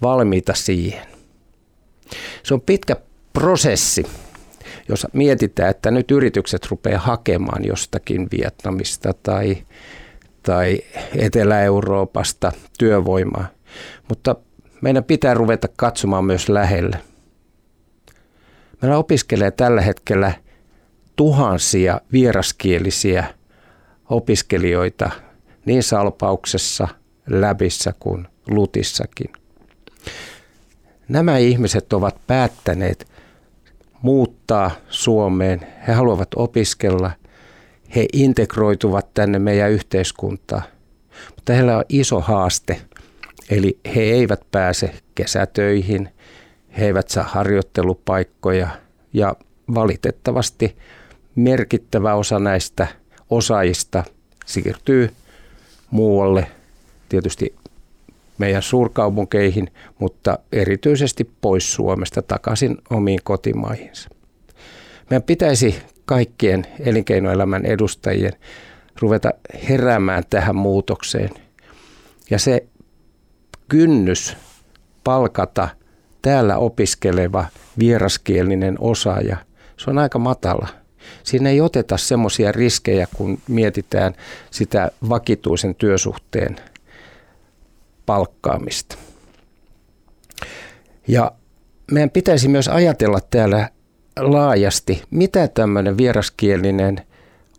[0.01, 1.07] valmiita siihen.
[2.43, 2.95] Se on pitkä
[3.33, 4.05] prosessi,
[4.89, 9.57] jos mietitään, että nyt yritykset rupeaa hakemaan jostakin Vietnamista tai,
[10.43, 10.79] tai
[11.15, 13.47] Etelä-Euroopasta työvoimaa.
[14.09, 14.35] Mutta
[14.81, 16.99] meidän pitää ruveta katsomaan myös lähelle.
[18.81, 20.31] Meillä opiskelee tällä hetkellä
[21.15, 23.38] tuhansia vieraskielisiä
[24.09, 25.09] opiskelijoita
[25.65, 26.87] niin Salpauksessa,
[27.27, 29.33] Läbissä kuin Lutissakin.
[31.07, 33.07] Nämä ihmiset ovat päättäneet
[34.01, 35.67] muuttaa Suomeen.
[35.87, 37.11] He haluavat opiskella.
[37.95, 40.63] He integroituvat tänne meidän yhteiskuntaan.
[41.35, 42.81] Mutta heillä on iso haaste.
[43.49, 46.09] Eli he eivät pääse kesätöihin,
[46.77, 48.67] he eivät saa harjoittelupaikkoja
[49.13, 49.35] ja
[49.75, 50.77] valitettavasti
[51.35, 52.87] merkittävä osa näistä
[53.29, 54.03] osaajista
[54.45, 55.09] siirtyy
[55.91, 56.47] muualle,
[57.09, 57.55] tietysti
[58.37, 64.09] meidän suurkaupunkeihin, mutta erityisesti pois Suomesta takaisin omiin kotimaihinsa.
[65.09, 68.33] Meidän pitäisi kaikkien elinkeinoelämän edustajien
[69.01, 69.31] ruveta
[69.69, 71.29] heräämään tähän muutokseen.
[72.29, 72.67] Ja se
[73.67, 74.37] kynnys
[75.03, 75.69] palkata
[76.21, 77.45] täällä opiskeleva
[77.79, 79.37] vieraskielinen osaaja,
[79.77, 80.78] se on aika matala.
[81.23, 84.13] Siinä ei oteta semmoisia riskejä, kun mietitään
[84.51, 86.55] sitä vakituisen työsuhteen
[88.05, 88.97] palkkaamista.
[91.07, 91.31] Ja
[91.91, 93.69] meidän pitäisi myös ajatella täällä
[94.19, 97.01] laajasti, mitä tämmöinen vieraskielinen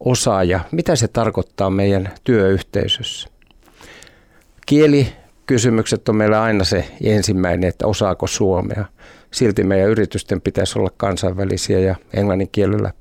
[0.00, 3.28] osaaja, mitä se tarkoittaa meidän työyhteisössä.
[4.66, 8.84] Kielikysymykset on meillä aina se ensimmäinen, että osaako suomea.
[9.30, 12.92] Silti meidän yritysten pitäisi olla kansainvälisiä ja englannin kielellä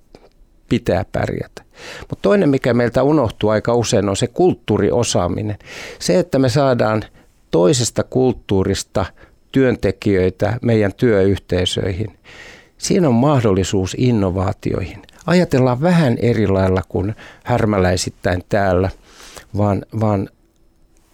[0.69, 1.63] pitää pärjätä.
[1.99, 5.57] Mutta toinen, mikä meiltä unohtuu aika usein, on se kulttuuriosaaminen.
[5.99, 7.03] Se, että me saadaan
[7.51, 9.05] toisesta kulttuurista
[9.51, 12.17] työntekijöitä meidän työyhteisöihin.
[12.77, 15.01] Siinä on mahdollisuus innovaatioihin.
[15.25, 18.89] Ajatellaan vähän eri lailla kuin härmäläisittäin täällä,
[19.57, 20.29] vaan, vaan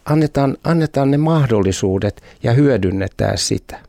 [0.05, 3.79] annetaan, annetaan ne mahdollisuudet ja hyödynnetään sitä.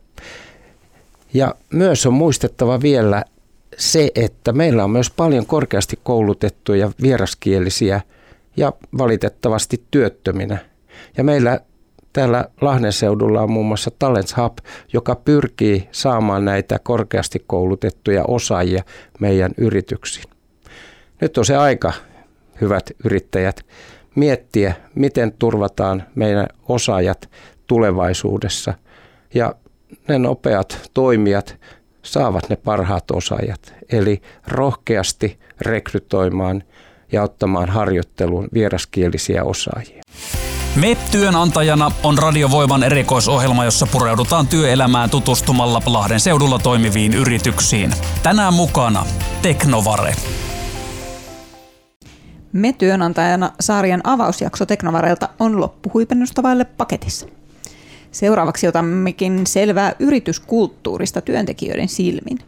[1.33, 3.23] Ja myös on muistettava vielä
[3.77, 8.01] se, että meillä on myös paljon korkeasti koulutettuja vieraskielisiä
[8.57, 10.57] ja valitettavasti työttöminä.
[11.17, 11.59] Ja meillä
[12.13, 14.57] täällä Lahden seudulla on muun muassa Talents Hub,
[14.93, 18.83] joka pyrkii saamaan näitä korkeasti koulutettuja osaajia
[19.19, 20.25] meidän yrityksiin.
[21.21, 21.93] Nyt on se aika,
[22.61, 23.65] hyvät yrittäjät,
[24.15, 27.29] miettiä, miten turvataan meidän osaajat
[27.67, 28.73] tulevaisuudessa.
[29.33, 29.55] Ja
[30.07, 31.57] ne nopeat toimijat
[32.07, 33.73] saavat ne parhaat osaajat.
[33.91, 36.63] Eli rohkeasti rekrytoimaan
[37.11, 40.03] ja ottamaan harjoitteluun vieraskielisiä osaajia.
[40.75, 47.93] Me työnantajana on Radiovoiman erikoisohjelma, jossa pureudutaan työelämään tutustumalla Lahden seudulla toimiviin yrityksiin.
[48.23, 49.05] Tänään mukana
[49.41, 50.15] Teknovare.
[52.53, 57.27] Me työnantajana sarjan avausjakso Teknovarelta on loppuhuipennusta vaille paketissa.
[58.17, 62.39] Seuraavaksi otammekin selvää yrityskulttuurista työntekijöiden silmin.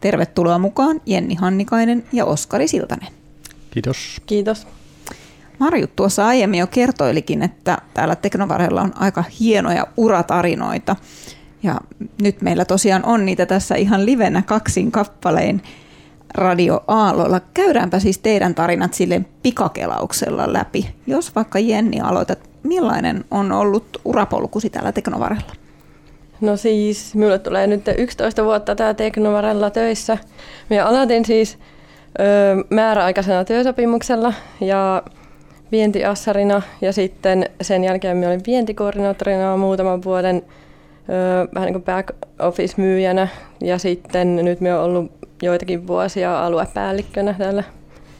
[0.00, 3.08] Tervetuloa mukaan Jenni Hannikainen ja Oskari Siltanen.
[3.70, 4.20] Kiitos.
[4.26, 4.66] Kiitos.
[5.58, 10.96] Marjut tuossa aiemmin jo kertoilikin, että täällä Teknovarella on aika hienoja uratarinoita.
[11.62, 11.80] Ja
[12.22, 15.62] nyt meillä tosiaan on niitä tässä ihan livenä kaksin kappalein
[16.34, 17.40] Radio Aallolla.
[17.54, 20.94] Käydäänpä siis teidän tarinat sille pikakelauksella läpi.
[21.06, 25.52] Jos vaikka Jenni aloitat, millainen on ollut urapolkusi täällä Teknovarella?
[26.40, 30.18] No siis, minulle tulee nyt 11 vuotta täällä Teknovarella töissä.
[30.70, 31.58] Minä aloitin siis
[32.20, 35.02] ö, määräaikaisena työsopimuksella ja
[35.72, 42.10] vientiassarina ja sitten sen jälkeen minä olin vientikoordinaattorina muutaman vuoden ö, vähän niin kuin back
[42.38, 43.28] office myyjänä
[43.60, 47.64] ja sitten nyt minä olen ollut joitakin vuosia aluepäällikkönä täällä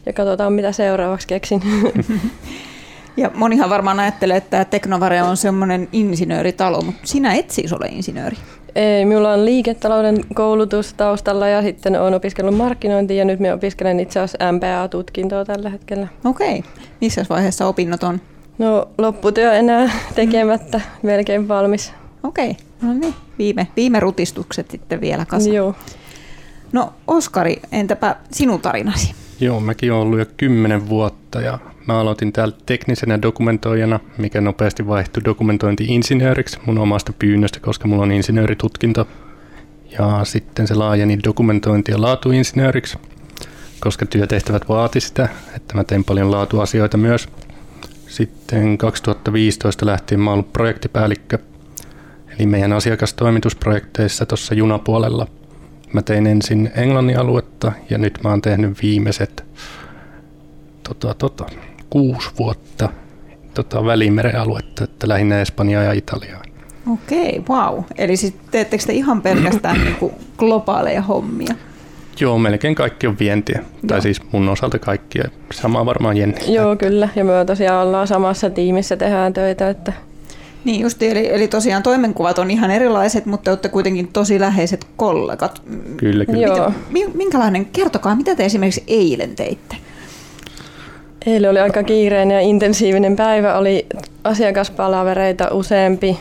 [0.07, 1.63] ja katsotaan mitä seuraavaksi keksin.
[3.19, 8.37] Ja monihan varmaan ajattelee, että Teknovare on semmoinen insinööritalo, mutta sinä et siis ole insinööri.
[8.75, 14.01] Ei, minulla on liiketalouden koulutus taustalla ja sitten olen opiskellut markkinointia ja nyt minä opiskelen
[14.01, 16.09] itse asiassa MBA-tutkintoa tällä hetkellä.
[16.25, 16.65] Okei.
[17.01, 18.21] Missä vaiheessa opinnot on?
[18.59, 21.93] No lopputyö enää tekemättä, melkein valmis.
[22.23, 23.15] Okei, no niin.
[23.39, 25.55] Viime, viime rutistukset sitten vielä kasaan.
[25.55, 25.75] Joo.
[26.73, 29.15] No Oskari, entäpä sinun tarinasi?
[29.41, 34.87] Joo, mäkin olen ollut jo kymmenen vuotta ja mä aloitin täällä teknisenä dokumentoijana, mikä nopeasti
[34.87, 39.09] vaihtui dokumentointi-insinööriksi mun omasta pyynnöstä, koska mulla on insinööritutkinto.
[39.99, 42.99] Ja sitten se laajeni dokumentointi- ja laatuinsinööriksi,
[43.81, 47.29] koska työtehtävät vaati sitä, että mä tein paljon laatuasioita myös.
[48.07, 51.39] Sitten 2015 lähtien mä ollut projektipäällikkö,
[52.39, 55.27] eli meidän asiakastoimitusprojekteissa tuossa junapuolella.
[55.93, 59.45] Mä tein ensin Englannin aluetta ja nyt mä oon tehnyt viimeiset
[60.89, 61.47] tota, tota,
[61.91, 62.89] kuusi vuotta
[63.55, 66.43] tota, Välimeren aluetta, että lähinnä Espanjaa ja Italiaa.
[66.93, 67.85] Okei, wow.
[67.99, 71.55] Eli siis teettekö te ihan pelkästään niin kuin globaaleja hommia?
[72.21, 73.59] Joo, melkein kaikki on vientiä.
[73.59, 73.67] Joo.
[73.87, 75.19] Tai siis mun osalta kaikki.
[75.53, 76.55] Sama varmaan Jenni.
[76.55, 77.09] Joo, kyllä.
[77.17, 79.71] Ja me tosiaan ollaan samassa tiimissä, tehdään töitä.
[79.71, 79.93] Että...
[80.65, 85.63] Niin just, eli, eli tosiaan toimenkuvat on ihan erilaiset, mutta olette kuitenkin tosi läheiset kollegat.
[85.97, 86.47] Kyllä, kyllä.
[86.47, 86.73] Joo.
[86.91, 89.77] Mitä, minkälainen, kertokaa, mitä te esimerkiksi eilen teitte?
[91.27, 93.59] Eilen oli aika kiireinen ja intensiivinen päivä.
[93.59, 93.87] Oli
[94.25, 96.19] asiakaspalavereita useampi,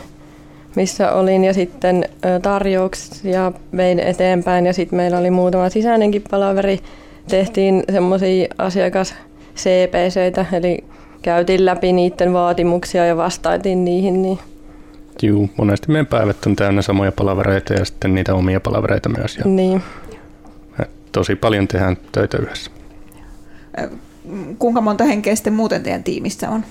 [0.76, 2.08] missä olin ja sitten
[2.42, 6.80] tarjouksia vein eteenpäin ja sitten meillä oli muutama sisäinenkin palaveri.
[7.28, 9.14] Tehtiin semmoisia asiakas
[9.56, 10.84] CPCitä, eli
[11.22, 14.22] käytiin läpi niiden vaatimuksia ja vastaitiin niihin.
[14.22, 14.38] Niin
[15.22, 19.36] Juu, monesti meidän päivät on täynnä samoja palavereita ja sitten niitä omia palavereita myös.
[19.36, 19.82] Ja niin.
[21.12, 22.70] tosi paljon tehdään töitä yhdessä.
[24.58, 26.64] Kuinka monta henkeä sitten muuten teidän tiimissä on?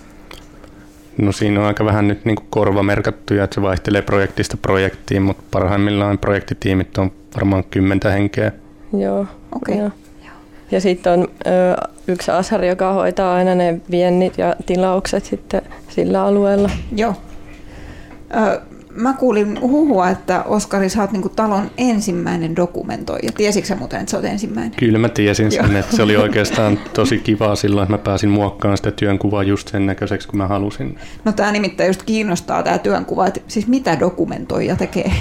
[1.17, 6.17] No siinä on aika vähän nyt niin korvamerkattuja, että se vaihtelee projektista projektiin, mutta parhaimmillaan
[6.17, 8.51] projektitiimit on varmaan kymmentä henkeä.
[8.97, 9.25] Joo.
[9.55, 9.77] Okei.
[9.77, 9.89] Joo.
[10.71, 16.23] Ja sitten on ö, yksi asari, joka hoitaa aina ne viennit ja tilaukset sitten sillä
[16.23, 16.69] alueella.
[16.95, 17.13] Joo.
[18.35, 18.61] Ö,
[18.97, 23.31] mä kuulin huhua, että Oskari, sä oot niinku talon ensimmäinen dokumentoija.
[23.31, 24.71] Tiesitkö sä muuten, että sä oot ensimmäinen?
[24.79, 28.77] Kyllä mä tiesin sen, että se oli oikeastaan tosi kivaa silloin, että mä pääsin muokkaamaan
[28.77, 30.97] sitä työnkuvaa just sen näköiseksi, kun mä halusin.
[31.25, 35.11] No tämä nimittäin just kiinnostaa tämä työnkuva, että siis mitä dokumentoija tekee?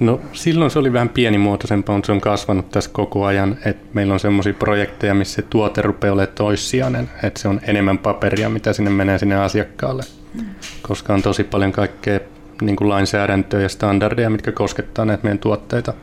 [0.00, 3.56] No silloin se oli vähän pienimuotoisempaa, mutta se on kasvanut tässä koko ajan.
[3.64, 7.98] Että meillä on semmoisia projekteja, missä se tuote rupeaa olemaan toissijainen, että se on enemmän
[7.98, 10.02] paperia, mitä sinne menee sinne asiakkaalle.
[10.34, 10.46] Mm.
[10.82, 12.20] Koska on tosi paljon kaikkea
[12.60, 15.94] niin kuin lainsäädäntöä ja standardeja, mitkä koskettaa näitä meidän tuotteita.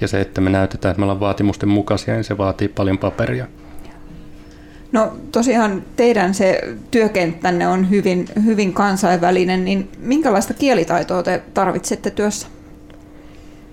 [0.00, 3.46] Ja se, että me näytetään, että me ollaan vaatimusten mukaisia, niin se vaatii paljon paperia.
[4.92, 12.48] No tosiaan teidän se työkenttänne on hyvin, hyvin kansainvälinen, niin minkälaista kielitaitoa te tarvitsette työssä?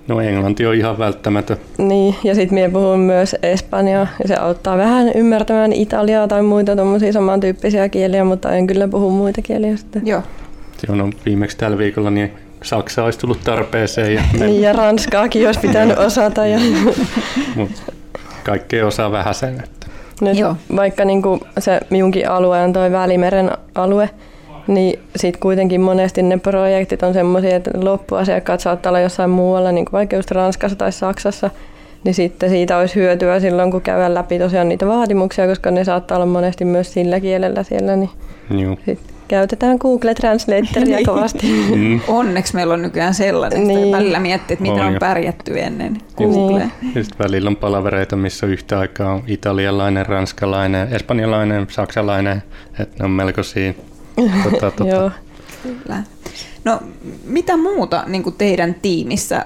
[0.08, 1.58] No englanti on ihan välttämätön.
[1.78, 6.76] Niin, ja sitten minä puhun myös espanjaa, ja se auttaa vähän ymmärtämään italiaa tai muita
[6.76, 10.08] tuommoisia samantyyppisiä kieliä, mutta en kyllä puhu muita kieliä sitten.
[10.08, 10.24] Joo.
[10.80, 12.32] Se on viimeksi tällä viikolla, niin
[12.64, 14.14] Saksa olisi tullut tarpeeseen.
[14.14, 14.46] Ja me...
[14.46, 16.46] niin, ja Ranskaakin olisi pitänyt osata.
[16.46, 16.60] Ja...
[17.56, 17.72] Mut
[18.44, 19.54] kaikkea osaa vähän sen.
[19.64, 19.88] Että...
[20.22, 20.56] Nyt, Joo.
[20.76, 24.10] Vaikka niin kuin se minunkin alue on tuo Välimeren alue,
[24.68, 29.86] niin sitten kuitenkin monesti ne projektit on semmoisia, että loppuasiakkaat saattaa olla jossain muualla, niin
[29.86, 31.50] kuin vaikka just Ranskassa tai Saksassa,
[32.04, 36.18] niin sitten siitä olisi hyötyä silloin, kun käydään läpi tosiaan niitä vaatimuksia, koska ne saattaa
[36.18, 38.10] olla monesti myös sillä kielellä siellä, niin
[38.50, 38.78] Joo.
[38.86, 41.06] Sit käytetään Google Translatoria Niin.
[41.06, 41.48] kovasti.
[41.76, 42.00] Mm.
[42.08, 43.92] Onneksi meillä on nykyään sellainen, että Niin.
[43.96, 46.68] välillä miettii, että miten On on pärjätty ennen Googlea.
[46.82, 46.96] Niin.
[46.96, 52.44] Ja sitten välillä on palavereita, missä yhtä aikaa on italialainen, ranskalainen, espanjalainen, saksalainen,
[52.80, 53.74] että ne on melkoisia.
[54.44, 54.90] Tota, tota.
[54.90, 55.12] Joo.
[55.64, 56.04] Kyllä.
[56.66, 56.80] No
[57.26, 59.46] mitä muuta niin kuin teidän tiimissä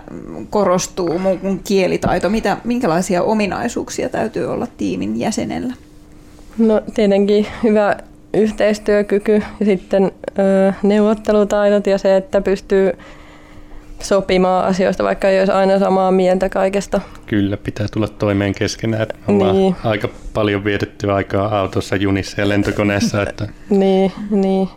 [0.50, 2.30] korostuu muu kuin kielitaito?
[2.30, 5.74] Mitä, minkälaisia ominaisuuksia täytyy olla tiimin jäsenellä?
[6.58, 7.96] No tietenkin hyvä
[8.34, 12.92] yhteistyökyky ja sitten ö, neuvottelutaidot ja se, että pystyy
[14.00, 17.02] sopimaan asioista, vaikka ei olisi aina samaa mieltä kaikesta.
[17.26, 19.08] Kyllä, pitää tulla toimeen keskenään.
[19.28, 19.76] ollaan Niin.
[19.84, 23.22] aika paljon vietetty aikaa autossa, junissa ja lentokoneessa.
[23.24, 24.70] Että Niin, niin.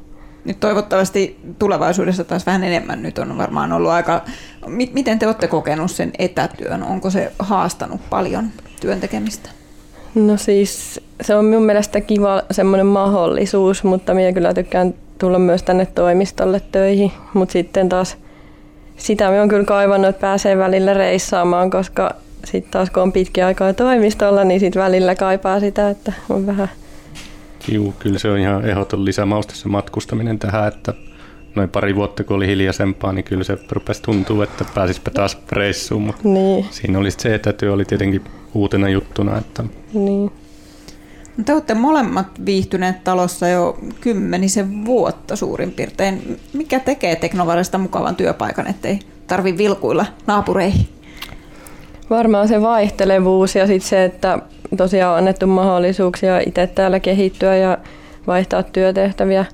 [0.44, 3.02] Nyt toivottavasti tulevaisuudessa taas vähän enemmän.
[3.02, 4.24] Nyt on varmaan ollut aika...
[4.66, 6.82] Mi- Miten te olette kokenut sen etätyön?
[6.82, 8.44] Onko se haastanut paljon
[8.80, 9.50] työn tekemistä?
[10.14, 15.62] No siis se on minun mielestä kiva semmoinen mahdollisuus, mutta minä kyllä tykkään tulla myös
[15.62, 17.12] tänne toimistolle töihin.
[17.34, 18.16] Mutta sitten taas
[18.96, 22.10] sitä minä on kyllä kaivannut, että pääsee välillä reissaamaan, koska
[22.44, 26.68] sitten taas kun on pitkä aikaa toimistolla, niin sitten välillä kaipaa sitä, että on vähän
[27.68, 30.94] juu, kyllä se on ihan ehdoton lisämauste se matkustaminen tähän, että
[31.54, 36.02] noin pari vuotta kun oli hiljaisempaa, niin kyllä se rupesi tuntua, että pääsispä taas reissuun,
[36.02, 38.24] mutta niin, siinä oli se etätyö oli tietenkin
[38.56, 39.64] uutena juttuna, että
[39.94, 40.32] niin.
[41.36, 46.40] No Te olette molemmat viihtyneet talossa jo kymmenisen vuotta suurin piirtein.
[46.52, 50.88] Mikä tekee Teknovaresta mukavan työpaikan, ettei tarvi vilkuilla naapureihin?
[52.10, 54.38] Varmaan se vaihtelevuus ja sitten se, että
[54.76, 57.78] tosiaan on annettu mahdollisuuksia itse täällä kehittyä ja
[58.26, 59.44] vaihtaa työtehtäviä.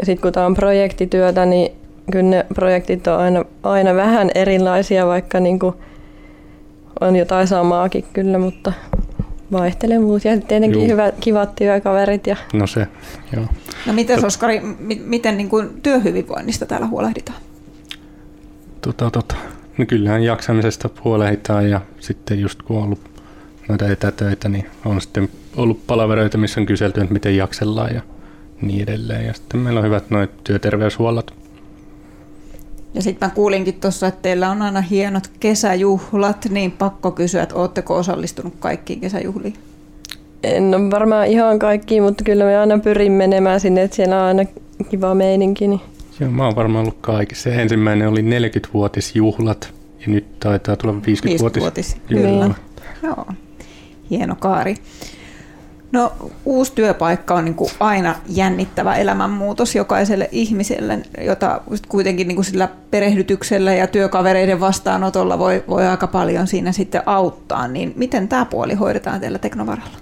[0.00, 1.72] Ja sitten kun tämä on projektityötä, niin
[2.12, 5.74] kyllä ne projektit on aina, aina vähän erilaisia, vaikka niinku
[7.00, 8.72] on jotain samaakin kyllä, mutta
[9.52, 10.88] vaihtelevuus ja tietenkin Juu.
[10.88, 12.26] hyvät, kivat työkaverit.
[12.26, 12.86] Ja, no se,
[13.36, 13.46] joo.
[13.86, 17.38] No miten Oskari, mi- miten niin kuin työhyvinvoinnista täällä huolehditaan?
[18.80, 19.34] Tota, tota.
[19.78, 23.00] No kyllähän jaksamisesta huolehditaan ja sitten just kun on ollut
[23.68, 28.02] noita etätöitä, niin on sitten ollut palavereita, missä on kyselty, että miten jaksellaan ja
[28.62, 29.26] niin edelleen.
[29.26, 31.34] Ja sitten meillä on hyvät noit työterveyshuollot.
[32.94, 37.54] Ja sitten mä kuulinkin tuossa, että teillä on aina hienot kesäjuhlat, niin pakko kysyä, että
[37.54, 39.54] ootteko osallistunut kaikkiin kesäjuhliin?
[40.42, 44.26] en ole varmaan ihan kaikki, mutta kyllä me aina pyrin menemään sinne, että siellä on
[44.26, 44.44] aina
[44.90, 45.68] kiva meininki.
[45.68, 45.80] Niin.
[46.20, 47.50] Joo, mä oon varmaan ollut kaikissa.
[47.50, 51.60] Ensimmäinen oli 40-vuotisjuhlat ja nyt taitaa tulla 50-vuotis.
[51.60, 52.54] 50-vuotis, kyllä.
[53.02, 53.26] Joo,
[54.10, 54.74] hieno kaari.
[55.92, 56.12] No
[56.44, 62.68] uusi työpaikka on niin kuin aina jännittävä elämänmuutos jokaiselle ihmiselle, jota kuitenkin niin kuin sillä
[62.90, 67.68] perehdytyksellä ja työkavereiden vastaanotolla voi, voi aika paljon siinä sitten auttaa.
[67.68, 69.98] Niin miten tämä puoli hoidetaan teillä Teknovaralla?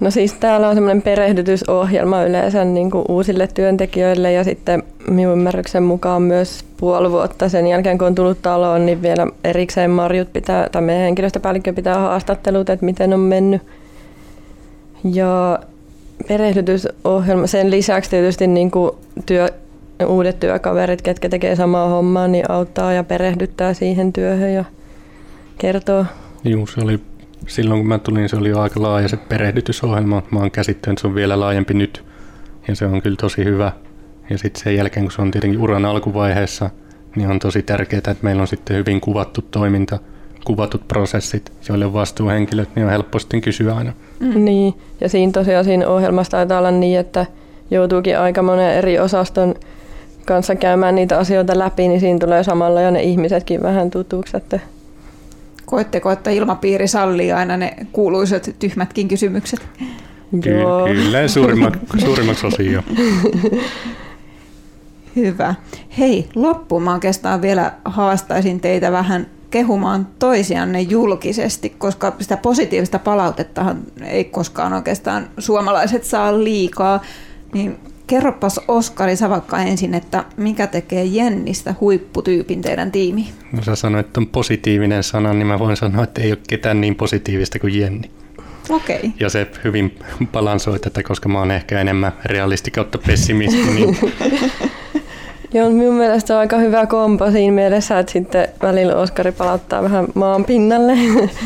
[0.00, 5.82] No siis täällä on semmoinen perehdytysohjelma yleensä niin kuin uusille työntekijöille ja sitten minun ymmärryksen
[5.82, 10.68] mukaan myös puoli vuotta sen jälkeen, kun on tullut taloon, niin vielä erikseen Marjut pitää,
[10.72, 13.62] tai meidän henkilöstöpäällikkö pitää haastattelut, että miten on mennyt.
[15.04, 15.58] Ja
[16.28, 18.90] perehdytysohjelma, sen lisäksi tietysti niin kuin
[19.26, 19.48] työ,
[20.06, 24.64] uudet työkaverit, ketkä tekee samaa hommaa, niin auttaa ja perehdyttää siihen työhön ja
[25.58, 26.04] kertoo.
[26.44, 27.00] Joo, se oli
[27.46, 30.22] silloin kun mä tulin, se oli jo aika laaja se perehdytysohjelma.
[30.30, 32.04] Mä oon käsittänyt, se on vielä laajempi nyt
[32.68, 33.72] ja se on kyllä tosi hyvä.
[34.30, 36.70] Ja sitten sen jälkeen, kun se on tietenkin uran alkuvaiheessa,
[37.16, 39.98] niin on tosi tärkeää, että meillä on sitten hyvin kuvattu toiminta,
[40.46, 43.92] kuvatut prosessit, joille on vastuuhenkilöt, niin on helppo sitten kysyä aina.
[44.20, 44.44] Mm.
[44.44, 47.26] Niin, ja siinä tosiaan siinä ohjelmassa taitaa olla niin, että
[47.70, 49.54] joutuukin aika monen eri osaston
[50.24, 54.60] kanssa käymään niitä asioita läpi, niin siinä tulee samalla jo ne ihmisetkin vähän tutuksi, että
[55.66, 59.68] Koetteko, että ilmapiiri sallii aina ne kuuluisat tyhmätkin kysymykset?
[60.42, 60.86] Ky- Joo.
[60.86, 62.82] Kyllä, suurimmaksi, suurimmaksi osio.
[65.16, 65.54] Hyvä.
[65.98, 73.78] Hei, loppuun mä oikeastaan vielä haastaisin teitä vähän kehumaan toisianne julkisesti, koska sitä positiivista palautettahan
[74.04, 77.02] ei koskaan oikeastaan suomalaiset saa liikaa.
[77.52, 77.76] Niin
[78.06, 83.28] Kerropas Oskari Savakka ensin, että mikä tekee Jennistä huipputyypin teidän tiimiin?
[83.52, 86.80] No sä sanoit, että on positiivinen sana, niin mä voin sanoa, että ei ole ketään
[86.80, 88.10] niin positiivista kuin Jenni.
[88.68, 88.96] Okei.
[88.96, 89.10] Okay.
[89.20, 89.98] Ja se hyvin
[90.32, 93.62] balansoi tätä, koska mä oon ehkä enemmän realisti kautta pessimisti.
[93.62, 93.98] Niin...
[95.54, 99.82] Joo, minun mielestä se on aika hyvä kompo siinä mielessä, että sitten välillä Oskari palauttaa
[99.82, 100.92] vähän maan pinnalle.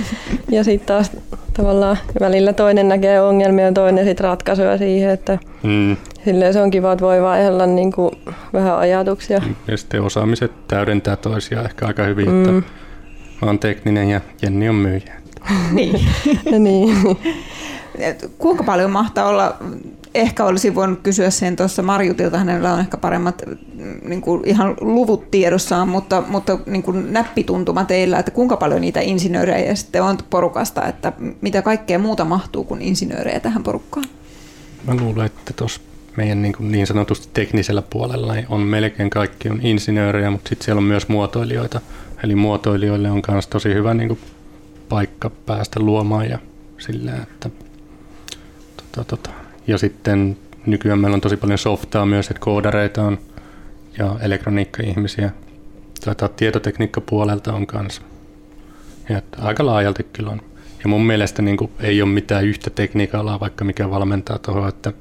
[0.50, 1.10] ja sitten taas
[1.52, 5.96] tavallaan välillä toinen näkee ongelmia ja toinen sitten ratkaisuja siihen, että mm.
[6.24, 8.10] silleen se on kiva, että voi vaihella niin kuin
[8.52, 9.42] vähän ajatuksia.
[9.68, 12.40] Ja sitten osaamiset täydentää toisiaan ehkä aika hyvin, mm.
[12.58, 12.70] että
[13.42, 15.14] mä oon tekninen ja Jenni on myyjä.
[15.72, 16.00] niin.
[16.58, 16.96] niin.
[18.38, 19.56] Kuinka paljon mahtaa olla
[20.14, 23.42] ehkä olisin voinut kysyä sen tuossa Marjutilta, hänellä on ehkä paremmat
[24.02, 29.00] niin kuin ihan luvut tiedossaan, mutta, mutta niin kuin näppituntuma teillä, että kuinka paljon niitä
[29.00, 34.06] insinöörejä sitten on porukasta, että mitä kaikkea muuta mahtuu kuin insinöörejä tähän porukkaan?
[34.86, 35.80] Mä luulen, että tuossa
[36.16, 40.64] meidän niin, kuin niin sanotusti teknisellä puolella niin on melkein kaikki on insinöörejä, mutta sitten
[40.64, 41.80] siellä on myös muotoilijoita.
[42.24, 44.20] Eli muotoilijoille on myös tosi hyvä niin kuin
[44.88, 46.38] paikka päästä luomaan ja
[46.78, 47.50] sillä, että
[48.76, 49.39] tota, tota,
[49.70, 53.18] ja sitten nykyään meillä on tosi paljon softaa myös, että koodareita on
[53.98, 55.30] ja elektroniikka-ihmisiä.
[56.04, 58.02] Tätä tietotekniikka-puolelta on kanssa.
[59.08, 60.40] Ja aika laajalti kyllä on.
[60.82, 64.92] Ja mun mielestä niin kuin, ei ole mitään yhtä tekniikalla, vaikka mikä valmentaa tuohon, että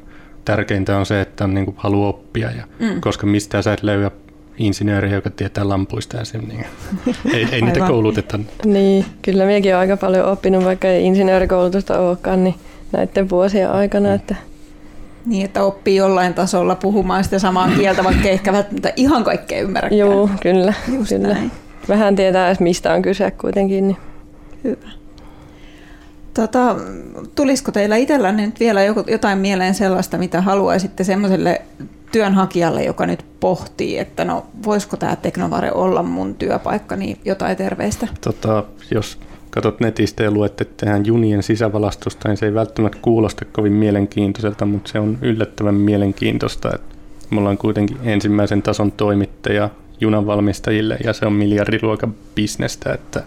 [0.45, 3.01] tärkeintä on se, että on, niin kuin, haluaa oppia, ja, mm.
[3.01, 4.11] koska mistään sä et löyä
[4.57, 6.65] insinööriä, joka tietää lampuista ja sen, niin
[7.33, 8.39] ei, ei niitä kouluteta.
[8.65, 12.55] Niin, kyllä minäkin olen aika paljon oppinut, vaikka ei insinöörikoulutusta olekaan, niin
[12.91, 14.15] näiden vuosien aikana, mm.
[14.15, 14.35] että
[15.29, 19.99] niin, että oppii jollain tasolla puhumaan sitä samaa kieltä, vaikka ehkä välttämättä ihan kaikkea ymmärräkään.
[19.99, 20.73] Joo, kyllä.
[20.93, 21.27] Just kyllä.
[21.27, 21.51] Näin.
[21.87, 23.87] Vähän tietää edes mistä on kyse kuitenkin.
[23.87, 23.97] Niin.
[24.63, 24.89] Hyvä.
[26.33, 26.75] Tota,
[27.35, 31.61] tulisiko teillä itsellänne nyt vielä jotain mieleen sellaista, mitä haluaisitte semmoiselle
[32.11, 38.07] työnhakijalle, joka nyt pohtii, että no voisiko tämä Teknovare olla mun työpaikka, niin jotain terveistä?
[38.21, 39.19] Tota, jos
[39.49, 44.65] katsot netistä ja luet, että tehdään junien sisävalastusta, niin se ei välttämättä kuulosta kovin mielenkiintoiselta,
[44.65, 46.69] mutta se on yllättävän mielenkiintoista.
[46.75, 46.95] Että
[47.29, 49.69] me ollaan kuitenkin ensimmäisen tason toimittaja
[50.01, 53.23] junanvalmistajille ja se on miljardiluokan bisnestä, että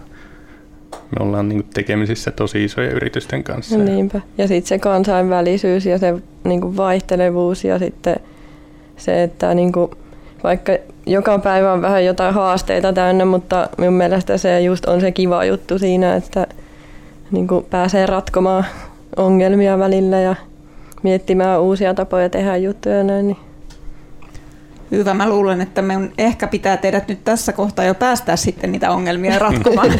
[0.93, 3.79] me ollaan niin tekemisissä tosi isojen yritysten kanssa.
[3.79, 4.20] Niinpä.
[4.39, 6.14] Ja sitten se kansainvälisyys ja se
[6.45, 8.16] niin vaihtelevuus ja sitten
[8.97, 9.91] se, että niin kuin
[10.45, 10.72] vaikka
[11.07, 15.45] joka päivä on vähän jotain haasteita täynnä, mutta minun mielestä se just on se kiva
[15.45, 16.47] juttu siinä, että
[17.30, 18.64] niin kuin pääsee ratkomaan
[19.16, 20.34] ongelmia välillä ja
[21.03, 23.26] miettimään uusia tapoja tehdä juttuja näin.
[23.26, 23.36] Niin.
[24.90, 25.14] Hyvä.
[25.14, 29.38] Mä luulen, että me ehkä pitää teidät nyt tässä kohtaa jo päästää sitten niitä ongelmia
[29.38, 29.90] ratkomaan.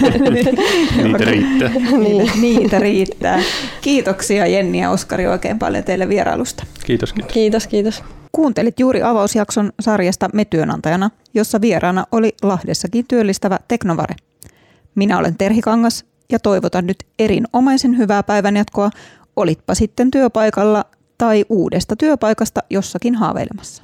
[1.03, 1.71] niitä riittää.
[1.99, 3.41] niitä, niitä riittää.
[3.81, 6.65] Kiitoksia Jenni ja Oskari oikein paljon teille vierailusta.
[6.85, 7.33] Kiitos, kiitos.
[7.33, 8.05] Kiitos, kiitos.
[8.33, 14.15] Kuuntelit juuri avausjakson sarjasta Me työnantajana, jossa vieraana oli Lahdessakin työllistävä Teknovare.
[14.95, 18.91] Minä olen Terhi Kangas ja toivotan nyt erinomaisen hyvää päivänjatkoa,
[19.37, 20.85] olitpa sitten työpaikalla
[21.19, 23.81] tai uudesta työpaikasta jossakin haaveilemassa.